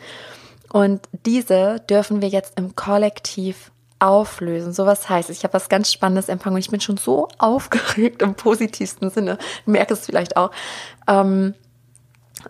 Und 0.71 1.01
diese 1.25 1.79
dürfen 1.89 2.21
wir 2.21 2.29
jetzt 2.29 2.57
im 2.57 2.75
Kollektiv 2.75 3.71
auflösen. 3.99 4.73
So 4.73 4.85
was 4.85 5.09
heißt, 5.09 5.29
ich 5.29 5.43
habe 5.43 5.53
was 5.53 5.69
ganz 5.69 5.91
Spannendes 5.91 6.29
empfangen 6.29 6.55
und 6.55 6.61
ich 6.61 6.69
bin 6.69 6.81
schon 6.81 6.97
so 6.97 7.29
aufgeregt 7.37 8.21
im 8.21 8.35
positivsten 8.35 9.09
Sinne. 9.09 9.37
Du 9.65 9.71
merkst 9.71 9.91
es 9.91 10.05
vielleicht 10.05 10.37
auch. 10.37 10.51
Ähm, 11.07 11.53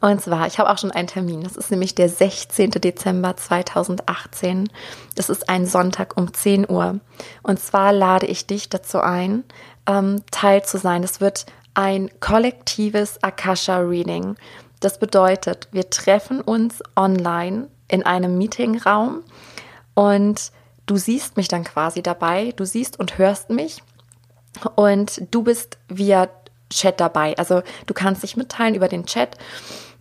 und 0.01 0.21
zwar, 0.21 0.47
ich 0.47 0.59
habe 0.59 0.69
auch 0.69 0.77
schon 0.77 0.91
einen 0.91 1.07
Termin. 1.07 1.41
Das 1.41 1.55
ist 1.55 1.71
nämlich 1.71 1.95
der 1.95 2.09
16. 2.09 2.71
Dezember 2.71 3.35
2018. 3.35 4.69
Das 5.15 5.29
ist 5.29 5.49
ein 5.49 5.65
Sonntag 5.65 6.17
um 6.17 6.33
10 6.33 6.69
Uhr. 6.69 6.99
Und 7.43 7.59
zwar 7.59 7.93
lade 7.93 8.27
ich 8.27 8.47
dich 8.47 8.69
dazu 8.69 8.99
ein, 8.99 9.43
ähm, 9.87 10.21
Teil 10.31 10.63
zu 10.63 10.77
sein. 10.77 11.03
Es 11.03 11.21
wird 11.21 11.45
ein 11.73 12.09
kollektives 12.19 13.23
Akasha-Reading. 13.23 14.35
Das 14.79 14.99
bedeutet, 14.99 15.67
wir 15.71 15.89
treffen 15.89 16.41
uns 16.41 16.83
online 16.95 17.67
in 17.87 18.05
einem 18.05 18.37
Meetingraum 18.37 19.23
und 19.95 20.51
du 20.85 20.97
siehst 20.97 21.37
mich 21.37 21.47
dann 21.47 21.63
quasi 21.63 22.03
dabei. 22.03 22.53
Du 22.55 22.65
siehst 22.65 22.99
und 22.99 23.17
hörst 23.17 23.49
mich 23.49 23.81
und 24.75 25.21
du 25.31 25.43
bist 25.43 25.77
via 25.87 26.29
Chat 26.69 26.99
dabei. 26.99 27.37
Also 27.37 27.61
du 27.85 27.93
kannst 27.93 28.23
dich 28.23 28.37
mitteilen 28.37 28.75
über 28.75 28.87
den 28.87 29.05
Chat, 29.05 29.37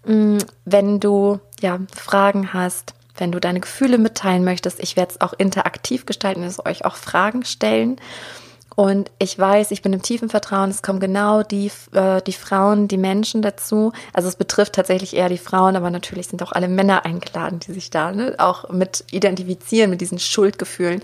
wenn 0.06 1.00
du 1.00 1.40
ja 1.60 1.80
Fragen 1.94 2.52
hast, 2.52 2.94
wenn 3.16 3.32
du 3.32 3.40
deine 3.40 3.60
Gefühle 3.60 3.98
mitteilen 3.98 4.44
möchtest. 4.44 4.80
Ich 4.80 4.96
werde 4.96 5.12
es 5.12 5.20
auch 5.20 5.32
interaktiv 5.32 6.06
gestalten, 6.06 6.42
also 6.42 6.64
euch 6.64 6.84
auch 6.84 6.96
Fragen 6.96 7.44
stellen. 7.44 7.96
Und 8.76 9.10
ich 9.18 9.38
weiß, 9.38 9.70
ich 9.70 9.80
bin 9.80 9.94
im 9.94 10.02
tiefen 10.02 10.28
Vertrauen, 10.28 10.68
es 10.68 10.82
kommen 10.82 11.00
genau 11.00 11.42
die, 11.42 11.70
äh, 11.92 12.20
die 12.20 12.34
Frauen, 12.34 12.88
die 12.88 12.98
Menschen 12.98 13.40
dazu. 13.40 13.92
Also 14.12 14.28
es 14.28 14.36
betrifft 14.36 14.74
tatsächlich 14.74 15.16
eher 15.16 15.30
die 15.30 15.38
Frauen, 15.38 15.76
aber 15.76 15.90
natürlich 15.90 16.28
sind 16.28 16.42
auch 16.42 16.52
alle 16.52 16.68
Männer 16.68 17.06
eingeladen, 17.06 17.58
die 17.58 17.72
sich 17.72 17.88
da 17.88 18.12
ne, 18.12 18.34
auch 18.36 18.68
mit 18.68 19.04
identifizieren, 19.10 19.88
mit 19.88 20.02
diesen 20.02 20.18
Schuldgefühlen. 20.18 21.02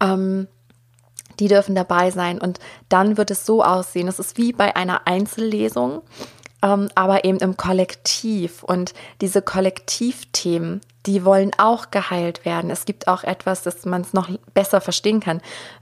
Ähm, 0.00 0.46
die 1.40 1.48
dürfen 1.48 1.74
dabei 1.74 2.10
sein. 2.10 2.38
Und 2.38 2.60
dann 2.90 3.16
wird 3.16 3.30
es 3.30 3.46
so 3.46 3.64
aussehen, 3.64 4.08
es 4.08 4.18
ist 4.18 4.36
wie 4.36 4.52
bei 4.52 4.76
einer 4.76 5.06
Einzellesung, 5.06 6.02
ähm, 6.62 6.88
aber 6.94 7.24
eben 7.24 7.38
im 7.38 7.56
Kollektiv. 7.56 8.62
Und 8.62 8.94
diese 9.20 9.42
Kollektivthemen, 9.42 10.80
die 11.06 11.24
wollen 11.24 11.52
auch 11.58 11.90
geheilt 11.90 12.44
werden. 12.44 12.70
Es 12.70 12.84
gibt 12.84 13.08
auch 13.08 13.24
etwas, 13.24 13.62
dass 13.62 13.84
man 13.84 14.02
es 14.02 14.12
noch 14.12 14.28
besser 14.54 14.80
verstehen 14.80 15.20
kann. 15.20 15.40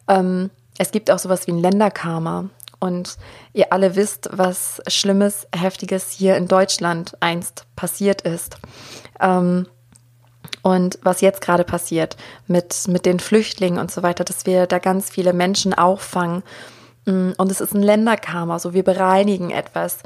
Ähm, 0.09 0.51
es 0.79 0.91
gibt 0.91 1.11
auch 1.11 1.19
sowas 1.19 1.47
wie 1.47 1.53
ein 1.53 1.61
Länderkarma. 1.61 2.51
Und 2.81 3.17
ihr 3.55 3.73
alle 3.73 3.97
wisst, 3.97 4.29
was 4.33 4.83
Schlimmes, 4.89 5.47
Heftiges 5.57 6.11
hier 6.11 6.37
in 6.37 6.49
Deutschland 6.49 7.17
einst 7.21 7.65
passiert 7.77 8.23
ist. 8.23 8.59
Ähm, 9.21 9.67
und 10.63 10.99
was 11.03 11.21
jetzt 11.21 11.41
gerade 11.41 11.65
passiert 11.65 12.17
mit, 12.47 12.89
mit 12.89 13.07
den 13.07 13.21
Flüchtlingen 13.21 13.79
und 13.79 13.91
so 13.91 14.03
weiter, 14.03 14.25
dass 14.25 14.47
wir 14.47 14.67
da 14.67 14.79
ganz 14.79 15.11
viele 15.11 15.33
Menschen 15.33 15.75
auffangen. 15.75 16.43
Mm, 17.07 17.33
und 17.37 17.51
es 17.51 17.61
ist 17.61 17.75
ein 17.75 17.83
Länderkarma, 17.83 18.59
so 18.59 18.75
wir 18.75 18.83
bereinigen 18.83 19.51
etwas. 19.51 19.99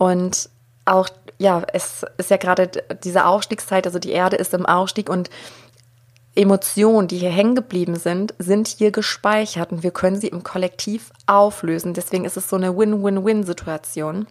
Und 0.00 0.48
auch, 0.86 1.10
ja, 1.36 1.62
es 1.74 2.06
ist 2.16 2.30
ja 2.30 2.38
gerade 2.38 2.70
diese 3.04 3.26
Aufstiegszeit, 3.26 3.86
also 3.86 3.98
die 3.98 4.12
Erde 4.12 4.36
ist 4.36 4.54
im 4.54 4.64
Aufstieg 4.64 5.10
und 5.10 5.28
Emotionen, 6.34 7.06
die 7.06 7.18
hier 7.18 7.28
hängen 7.28 7.54
geblieben 7.54 7.96
sind, 7.96 8.32
sind 8.38 8.66
hier 8.66 8.92
gespeichert 8.92 9.72
und 9.72 9.82
wir 9.82 9.90
können 9.90 10.18
sie 10.18 10.28
im 10.28 10.42
Kollektiv 10.42 11.10
auflösen. 11.26 11.92
Deswegen 11.92 12.24
ist 12.24 12.38
es 12.38 12.48
so 12.48 12.56
eine 12.56 12.74
Win-Win-Win-Situation 12.78 14.26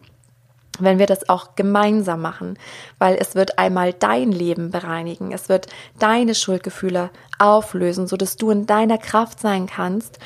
wenn 0.82 0.98
wir 0.98 1.08
das 1.08 1.28
auch 1.28 1.56
gemeinsam 1.58 2.22
machen, 2.22 2.58
weil 3.00 3.18
es 3.20 3.36
wird 3.36 3.60
einmal 3.60 3.92
dein 3.92 4.32
Leben 4.32 4.72
bereinigen, 4.72 5.34
es 5.34 5.50
wird 5.50 5.68
deine 6.00 6.34
Schuldgefühle 6.34 7.10
auflösen, 7.38 8.08
so 8.08 8.16
dass 8.16 8.38
du 8.38 8.50
in 8.50 8.66
deiner 8.66 8.98
Kraft 8.98 9.42
sein 9.42 9.68
kannst 9.68 10.20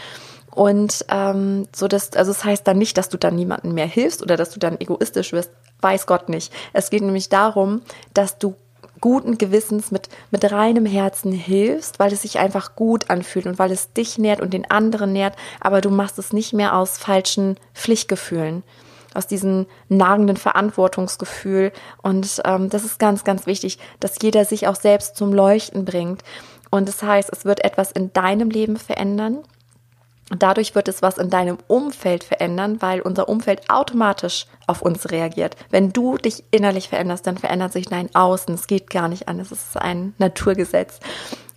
und 0.55 1.05
ähm, 1.09 1.67
so 1.75 1.87
dass 1.87 2.13
also 2.13 2.31
es 2.31 2.37
das 2.37 2.45
heißt 2.45 2.67
dann 2.67 2.77
nicht, 2.77 2.97
dass 2.97 3.09
du 3.09 3.17
dann 3.17 3.35
niemandem 3.35 3.73
mehr 3.73 3.87
hilfst 3.87 4.21
oder 4.21 4.37
dass 4.37 4.51
du 4.51 4.59
dann 4.59 4.79
egoistisch 4.79 5.33
wirst, 5.33 5.51
weiß 5.81 6.05
Gott 6.05 6.29
nicht. 6.29 6.53
Es 6.73 6.89
geht 6.89 7.01
nämlich 7.01 7.29
darum, 7.29 7.81
dass 8.13 8.37
du 8.37 8.55
guten 9.01 9.37
Gewissens 9.37 9.91
mit, 9.91 10.07
mit 10.31 10.49
reinem 10.49 10.85
Herzen 10.85 11.33
hilfst, 11.33 11.99
weil 11.99 12.13
es 12.13 12.21
sich 12.21 12.39
einfach 12.39 12.75
gut 12.75 13.09
anfühlt 13.09 13.47
und 13.47 13.59
weil 13.59 13.71
es 13.71 13.91
dich 13.91 14.17
nährt 14.17 14.39
und 14.39 14.53
den 14.53 14.69
anderen 14.69 15.11
nährt, 15.11 15.35
aber 15.59 15.81
du 15.81 15.89
machst 15.89 16.17
es 16.19 16.31
nicht 16.31 16.53
mehr 16.53 16.75
aus 16.77 16.97
falschen 16.97 17.57
Pflichtgefühlen, 17.73 18.63
aus 19.13 19.27
diesem 19.27 19.65
nagenden 19.89 20.37
Verantwortungsgefühl. 20.37 21.73
Und 22.01 22.41
ähm, 22.45 22.69
das 22.69 22.85
ist 22.85 22.97
ganz, 22.97 23.25
ganz 23.25 23.45
wichtig, 23.45 23.77
dass 23.99 24.15
jeder 24.21 24.45
sich 24.45 24.67
auch 24.67 24.75
selbst 24.75 25.17
zum 25.17 25.33
Leuchten 25.33 25.83
bringt. 25.83 26.23
Und 26.71 26.87
das 26.87 27.03
heißt, 27.03 27.29
es 27.31 27.43
wird 27.43 27.63
etwas 27.65 27.91
in 27.91 28.13
deinem 28.13 28.49
Leben 28.49 28.77
verändern 28.77 29.39
Dadurch 30.29 30.73
wird 30.73 30.87
es 30.87 31.01
was 31.01 31.17
in 31.17 31.29
deinem 31.29 31.57
Umfeld 31.67 32.23
verändern, 32.23 32.81
weil 32.81 33.01
unser 33.01 33.27
Umfeld 33.27 33.69
automatisch 33.69 34.45
auf 34.67 34.81
uns 34.81 35.11
reagiert. 35.11 35.57
Wenn 35.69 35.91
du 35.91 36.17
dich 36.17 36.43
innerlich 36.51 36.89
veränderst, 36.89 37.27
dann 37.27 37.37
verändert 37.37 37.73
sich 37.73 37.87
dein 37.87 38.13
Außen. 38.15 38.53
Es 38.53 38.67
geht 38.67 38.89
gar 38.89 39.09
nicht 39.09 39.27
an. 39.27 39.39
Es 39.39 39.51
ist 39.51 39.77
ein 39.77 40.13
Naturgesetz. 40.17 40.99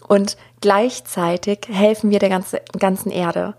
Und 0.06 0.36
gleichzeitig 0.60 1.60
helfen 1.68 2.10
wir 2.10 2.18
der 2.18 2.28
ganze, 2.28 2.60
ganzen 2.78 3.10
Erde. 3.10 3.54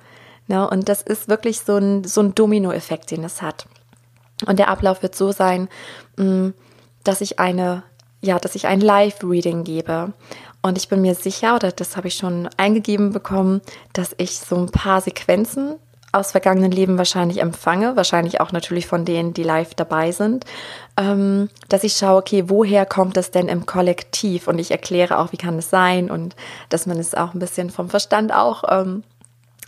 Ne? 0.47 0.69
Und 0.69 0.89
das 0.89 1.01
ist 1.01 1.29
wirklich 1.29 1.61
so 1.61 1.77
ein, 1.77 2.03
so 2.03 2.21
ein 2.21 2.35
Dominoeffekt, 2.35 3.11
den 3.11 3.23
es 3.23 3.41
hat. 3.41 3.67
Und 4.45 4.59
der 4.59 4.69
Ablauf 4.69 5.01
wird 5.01 5.15
so 5.15 5.31
sein, 5.31 5.67
mm, 6.17 6.49
dass 7.03 7.21
ich 7.21 7.39
eine, 7.39 7.83
ja, 8.21 8.39
dass 8.39 8.55
ich 8.55 8.67
ein 8.67 8.81
Live-Reading 8.81 9.63
gebe. 9.63 10.13
Und 10.61 10.77
ich 10.77 10.89
bin 10.89 11.01
mir 11.01 11.15
sicher, 11.15 11.55
oder 11.55 11.71
das 11.71 11.95
habe 11.95 12.07
ich 12.07 12.15
schon 12.15 12.49
eingegeben 12.57 13.13
bekommen, 13.13 13.61
dass 13.93 14.13
ich 14.17 14.39
so 14.39 14.55
ein 14.55 14.69
paar 14.69 15.01
Sequenzen 15.01 15.75
aus 16.11 16.31
vergangenen 16.31 16.71
Leben 16.71 16.97
wahrscheinlich 16.97 17.39
empfange, 17.39 17.95
wahrscheinlich 17.95 18.39
auch 18.41 18.51
natürlich 18.51 18.87
von 18.87 19.05
denen, 19.05 19.33
die 19.33 19.43
live 19.43 19.75
dabei 19.75 20.11
sind, 20.11 20.45
ähm, 20.97 21.49
dass 21.69 21.83
ich 21.83 21.93
schaue, 21.93 22.17
okay, 22.17 22.45
woher 22.47 22.85
kommt 22.85 23.17
es 23.17 23.31
denn 23.31 23.47
im 23.47 23.65
Kollektiv? 23.65 24.47
Und 24.47 24.57
ich 24.59 24.71
erkläre 24.71 25.19
auch, 25.19 25.31
wie 25.31 25.37
kann 25.37 25.57
es 25.59 25.69
sein 25.69 26.09
und 26.09 26.35
dass 26.69 26.85
man 26.85 26.97
es 26.97 27.13
auch 27.13 27.33
ein 27.33 27.39
bisschen 27.39 27.69
vom 27.69 27.89
Verstand 27.89 28.33
auch 28.33 28.63
ähm, 28.69 29.03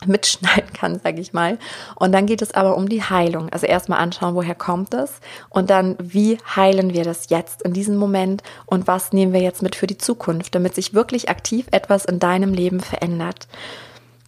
mitschneiden 0.06 0.72
kann, 0.74 1.00
sage 1.00 1.20
ich 1.20 1.34
mal. 1.34 1.58
Und 1.96 2.12
dann 2.12 2.26
geht 2.26 2.42
es 2.42 2.54
aber 2.54 2.78
um 2.78 2.90
die 2.90 3.04
Heilung. 3.04 3.50
Also 3.50 3.66
erstmal 3.66 4.00
anschauen, 4.00 4.36
woher 4.36 4.56
kommt 4.56 4.94
es 4.94 5.20
und 5.50 5.70
dann, 5.70 5.96
wie 6.00 6.38
heilen 6.56 6.94
wir 6.94 7.04
das 7.04 7.30
jetzt 7.30 7.62
in 7.64 7.74
diesem 7.74 7.98
Moment 7.98 8.44
und 8.66 8.88
was 8.88 9.14
nehmen 9.14 9.34
wir 9.34 9.42
jetzt 9.42 9.62
mit 9.62 9.76
für 9.76 9.88
die 9.88 9.98
Zukunft, 9.98 10.56
damit 10.56 10.76
sich 10.76 10.94
wirklich 10.94 11.30
aktiv 11.30 11.68
etwas 11.72 12.06
in 12.06 12.20
deinem 12.20 12.54
Leben 12.54 12.80
verändert. 12.80 13.48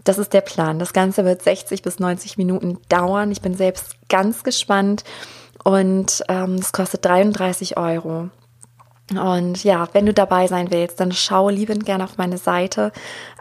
Das 0.03 0.17
ist 0.17 0.33
der 0.33 0.41
Plan. 0.41 0.79
Das 0.79 0.93
Ganze 0.93 1.25
wird 1.25 1.43
60 1.43 1.83
bis 1.83 1.99
90 1.99 2.37
Minuten 2.37 2.79
dauern. 2.89 3.31
Ich 3.31 3.41
bin 3.41 3.55
selbst 3.55 3.95
ganz 4.09 4.43
gespannt 4.43 5.03
und 5.63 6.23
ähm, 6.27 6.55
es 6.55 6.71
kostet 6.71 7.05
33 7.05 7.77
Euro. 7.77 8.29
Und 9.17 9.63
ja, 9.63 9.87
wenn 9.93 10.05
du 10.05 10.13
dabei 10.13 10.47
sein 10.47 10.71
willst, 10.71 10.99
dann 10.99 11.11
schau 11.11 11.49
liebend 11.49 11.85
gerne 11.85 12.03
auf 12.03 12.17
meine 12.17 12.37
Seite 12.37 12.91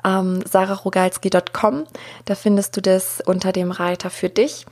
ähm, 0.04 0.42
sararogalski.com. 0.44 1.84
Da 2.24 2.34
findest 2.34 2.76
du 2.76 2.82
das 2.82 3.22
unter 3.24 3.52
dem 3.52 3.70
Reiter 3.70 4.10
für 4.10 4.28
dich. 4.28 4.66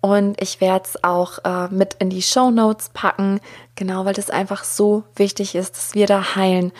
Und 0.00 0.40
ich 0.40 0.60
werde 0.60 0.86
es 0.86 1.04
auch 1.04 1.38
äh, 1.44 1.68
mit 1.68 1.94
in 1.94 2.10
die 2.10 2.22
Show 2.22 2.50
Notes 2.50 2.88
packen, 2.88 3.40
genau, 3.74 4.06
weil 4.06 4.14
das 4.14 4.30
einfach 4.30 4.64
so 4.64 5.04
wichtig 5.14 5.54
ist, 5.54 5.76
dass 5.76 5.94
wir 5.94 6.06
da 6.06 6.36
heilen. 6.36 6.72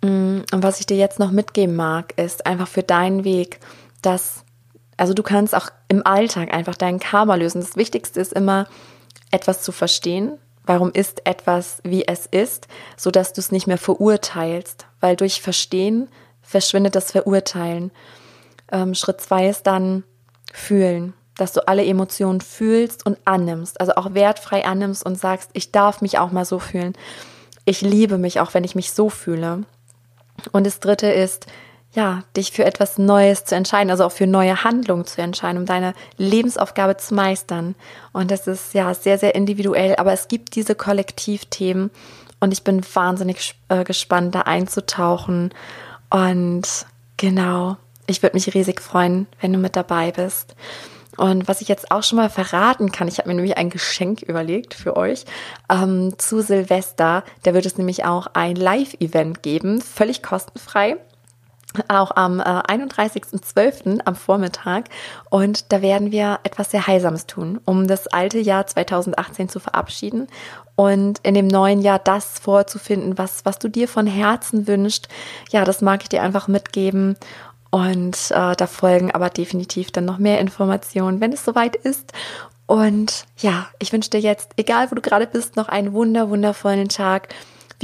Mm, 0.00 0.40
und 0.50 0.62
was 0.62 0.80
ich 0.80 0.86
dir 0.86 0.96
jetzt 0.96 1.18
noch 1.18 1.30
mitgeben 1.30 1.76
mag, 1.76 2.14
ist 2.16 2.46
einfach 2.46 2.68
für 2.68 2.82
deinen 2.82 3.24
Weg, 3.24 3.60
dass, 4.00 4.44
also 4.96 5.12
du 5.12 5.22
kannst 5.22 5.54
auch 5.54 5.68
im 5.88 6.06
Alltag 6.06 6.54
einfach 6.54 6.74
deinen 6.74 7.00
Karma 7.00 7.34
lösen. 7.34 7.60
Das 7.60 7.76
Wichtigste 7.76 8.18
ist 8.20 8.32
immer, 8.32 8.66
etwas 9.30 9.62
zu 9.62 9.72
verstehen, 9.72 10.38
Warum 10.66 10.92
ist 10.92 11.26
etwas, 11.26 11.80
wie 11.84 12.06
es 12.06 12.26
ist, 12.26 12.68
so 12.96 13.10
dass 13.10 13.32
du 13.32 13.40
es 13.40 13.52
nicht 13.52 13.66
mehr 13.66 13.78
verurteilst? 13.78 14.86
Weil 15.00 15.16
durch 15.16 15.42
Verstehen 15.42 16.08
verschwindet 16.42 16.94
das 16.94 17.12
Verurteilen. 17.12 17.90
Ähm, 18.72 18.94
Schritt 18.94 19.20
zwei 19.20 19.48
ist 19.48 19.66
dann 19.66 20.04
fühlen, 20.52 21.12
dass 21.36 21.52
du 21.52 21.66
alle 21.66 21.84
Emotionen 21.84 22.40
fühlst 22.40 23.04
und 23.04 23.18
annimmst, 23.24 23.80
also 23.80 23.94
auch 23.96 24.14
wertfrei 24.14 24.64
annimmst 24.64 25.04
und 25.04 25.18
sagst, 25.18 25.50
ich 25.52 25.72
darf 25.72 26.00
mich 26.00 26.18
auch 26.18 26.32
mal 26.32 26.44
so 26.44 26.58
fühlen. 26.58 26.94
Ich 27.64 27.80
liebe 27.80 28.18
mich 28.18 28.40
auch, 28.40 28.54
wenn 28.54 28.64
ich 28.64 28.74
mich 28.74 28.92
so 28.92 29.10
fühle. 29.10 29.64
Und 30.52 30.66
das 30.66 30.80
dritte 30.80 31.08
ist, 31.08 31.46
ja, 31.94 32.24
dich 32.36 32.50
für 32.50 32.64
etwas 32.64 32.98
Neues 32.98 33.44
zu 33.44 33.54
entscheiden, 33.54 33.90
also 33.90 34.04
auch 34.04 34.12
für 34.12 34.26
neue 34.26 34.64
Handlungen 34.64 35.06
zu 35.06 35.22
entscheiden, 35.22 35.58
um 35.58 35.66
deine 35.66 35.94
Lebensaufgabe 36.16 36.96
zu 36.96 37.14
meistern. 37.14 37.76
Und 38.12 38.30
das 38.30 38.48
ist 38.48 38.74
ja 38.74 38.92
sehr, 38.94 39.16
sehr 39.16 39.34
individuell, 39.34 39.94
aber 39.96 40.12
es 40.12 40.26
gibt 40.26 40.56
diese 40.56 40.74
Kollektivthemen 40.74 41.90
und 42.40 42.52
ich 42.52 42.64
bin 42.64 42.82
wahnsinnig 42.94 43.54
äh, 43.68 43.84
gespannt, 43.84 44.34
da 44.34 44.42
einzutauchen. 44.42 45.54
Und 46.10 46.86
genau, 47.16 47.76
ich 48.06 48.22
würde 48.22 48.34
mich 48.34 48.52
riesig 48.52 48.80
freuen, 48.80 49.28
wenn 49.40 49.52
du 49.52 49.58
mit 49.58 49.76
dabei 49.76 50.10
bist. 50.10 50.56
Und 51.16 51.46
was 51.46 51.60
ich 51.60 51.68
jetzt 51.68 51.92
auch 51.92 52.02
schon 52.02 52.16
mal 52.16 52.28
verraten 52.28 52.90
kann, 52.90 53.06
ich 53.06 53.18
habe 53.18 53.28
mir 53.28 53.36
nämlich 53.36 53.56
ein 53.56 53.70
Geschenk 53.70 54.22
überlegt 54.22 54.74
für 54.74 54.96
euch 54.96 55.26
ähm, 55.70 56.14
zu 56.18 56.42
Silvester. 56.42 57.22
Da 57.44 57.54
wird 57.54 57.66
es 57.66 57.78
nämlich 57.78 58.04
auch 58.04 58.26
ein 58.34 58.56
Live-Event 58.56 59.44
geben, 59.44 59.80
völlig 59.80 60.24
kostenfrei 60.24 60.96
auch 61.88 62.12
am 62.16 62.40
äh, 62.40 62.42
31.12. 62.42 64.00
am 64.04 64.16
Vormittag. 64.16 64.86
Und 65.30 65.72
da 65.72 65.82
werden 65.82 66.12
wir 66.12 66.40
etwas 66.42 66.70
sehr 66.70 66.86
Heilsames 66.86 67.26
tun, 67.26 67.60
um 67.64 67.86
das 67.86 68.06
alte 68.06 68.38
Jahr 68.38 68.66
2018 68.66 69.48
zu 69.48 69.60
verabschieden 69.60 70.28
und 70.76 71.20
in 71.22 71.34
dem 71.34 71.46
neuen 71.46 71.80
Jahr 71.82 71.98
das 71.98 72.38
vorzufinden, 72.38 73.16
was, 73.16 73.44
was 73.44 73.58
du 73.58 73.68
dir 73.68 73.88
von 73.88 74.06
Herzen 74.06 74.66
wünschst. 74.66 75.08
Ja, 75.50 75.64
das 75.64 75.82
mag 75.82 76.02
ich 76.02 76.08
dir 76.08 76.22
einfach 76.22 76.48
mitgeben. 76.48 77.16
Und 77.70 78.30
äh, 78.30 78.54
da 78.54 78.66
folgen 78.68 79.10
aber 79.10 79.30
definitiv 79.30 79.90
dann 79.90 80.04
noch 80.04 80.18
mehr 80.18 80.38
Informationen, 80.38 81.20
wenn 81.20 81.32
es 81.32 81.44
soweit 81.44 81.74
ist. 81.74 82.12
Und 82.66 83.26
ja, 83.38 83.66
ich 83.78 83.92
wünsche 83.92 84.10
dir 84.10 84.20
jetzt, 84.20 84.52
egal 84.56 84.90
wo 84.90 84.94
du 84.94 85.02
gerade 85.02 85.26
bist, 85.26 85.56
noch 85.56 85.68
einen 85.68 85.92
wunder, 85.92 86.30
wundervollen 86.30 86.88
Tag. 86.88 87.34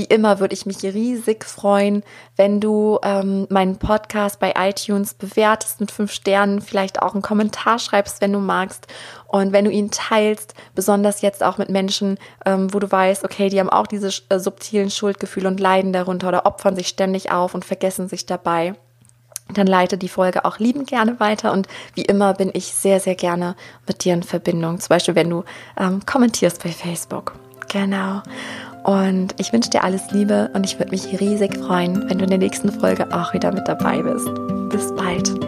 Wie 0.01 0.07
immer 0.07 0.41
würde 0.41 0.55
ich 0.55 0.65
mich 0.65 0.83
riesig 0.83 1.45
freuen, 1.45 2.03
wenn 2.35 2.59
du 2.59 2.99
ähm, 3.03 3.47
meinen 3.51 3.77
Podcast 3.77 4.41
bei 4.41 4.55
iTunes 4.57 5.13
bewertest 5.13 5.79
mit 5.79 5.91
fünf 5.91 6.11
Sternen, 6.11 6.63
vielleicht 6.63 7.03
auch 7.03 7.13
einen 7.13 7.21
Kommentar 7.21 7.79
schreibst, 7.79 8.23
wenn 8.23 8.33
du 8.33 8.39
magst. 8.39 8.87
Und 9.27 9.53
wenn 9.53 9.67
du 9.67 9.71
ihn 9.71 9.91
teilst, 9.91 10.55
besonders 10.75 11.21
jetzt 11.21 11.43
auch 11.43 11.59
mit 11.59 11.69
Menschen, 11.69 12.17
ähm, 12.47 12.73
wo 12.73 12.79
du 12.79 12.91
weißt, 12.91 13.25
okay, 13.25 13.51
die 13.51 13.61
haben 13.61 13.69
auch 13.69 13.87
diese 13.87 14.09
äh, 14.31 14.39
subtilen 14.39 14.91
Schuldgefühle 14.91 15.49
und 15.49 15.61
leiden 15.61 15.93
darunter 15.93 16.29
oder 16.29 16.47
opfern 16.47 16.77
sich 16.77 16.89
ständig 16.89 17.31
auf 17.31 17.55
und 17.55 17.67
vergessen 17.67 18.09
sich 18.09 18.25
dabei 18.25 18.73
dann 19.53 19.67
leite 19.67 19.99
die 19.99 20.09
Folge 20.09 20.45
auch 20.45 20.61
liebend 20.61 20.89
gerne 20.89 21.19
weiter 21.19 21.51
und 21.51 21.67
wie 21.95 22.03
immer 22.03 22.35
bin 22.35 22.51
ich 22.55 22.67
sehr, 22.67 23.01
sehr 23.01 23.17
gerne 23.17 23.57
mit 23.89 24.05
dir 24.05 24.15
in 24.15 24.23
Verbindung. 24.23 24.79
Zum 24.79 24.91
Beispiel, 24.91 25.17
wenn 25.17 25.29
du 25.29 25.43
ähm, 25.77 26.07
kommentierst 26.07 26.63
bei 26.63 26.71
Facebook. 26.71 27.35
Genau. 27.69 28.23
Und 28.85 29.35
ich 29.39 29.53
wünsche 29.53 29.71
dir 29.71 29.85
alles 29.85 30.11
Liebe 30.11 30.51
und 30.55 30.65
ich 30.65 30.79
würde 30.79 30.91
mich 30.91 31.21
riesig 31.21 31.57
freuen, 31.57 32.09
wenn 32.09 32.19
du 32.19 32.25
in 32.25 32.31
der 32.31 32.39
nächsten 32.39 32.73
Folge 32.73 33.07
auch 33.13 33.33
wieder 33.35 33.53
mit 33.53 33.67
dabei 33.69 34.03
bist. 34.03 34.29
Bis 34.71 34.95
bald. 34.95 35.40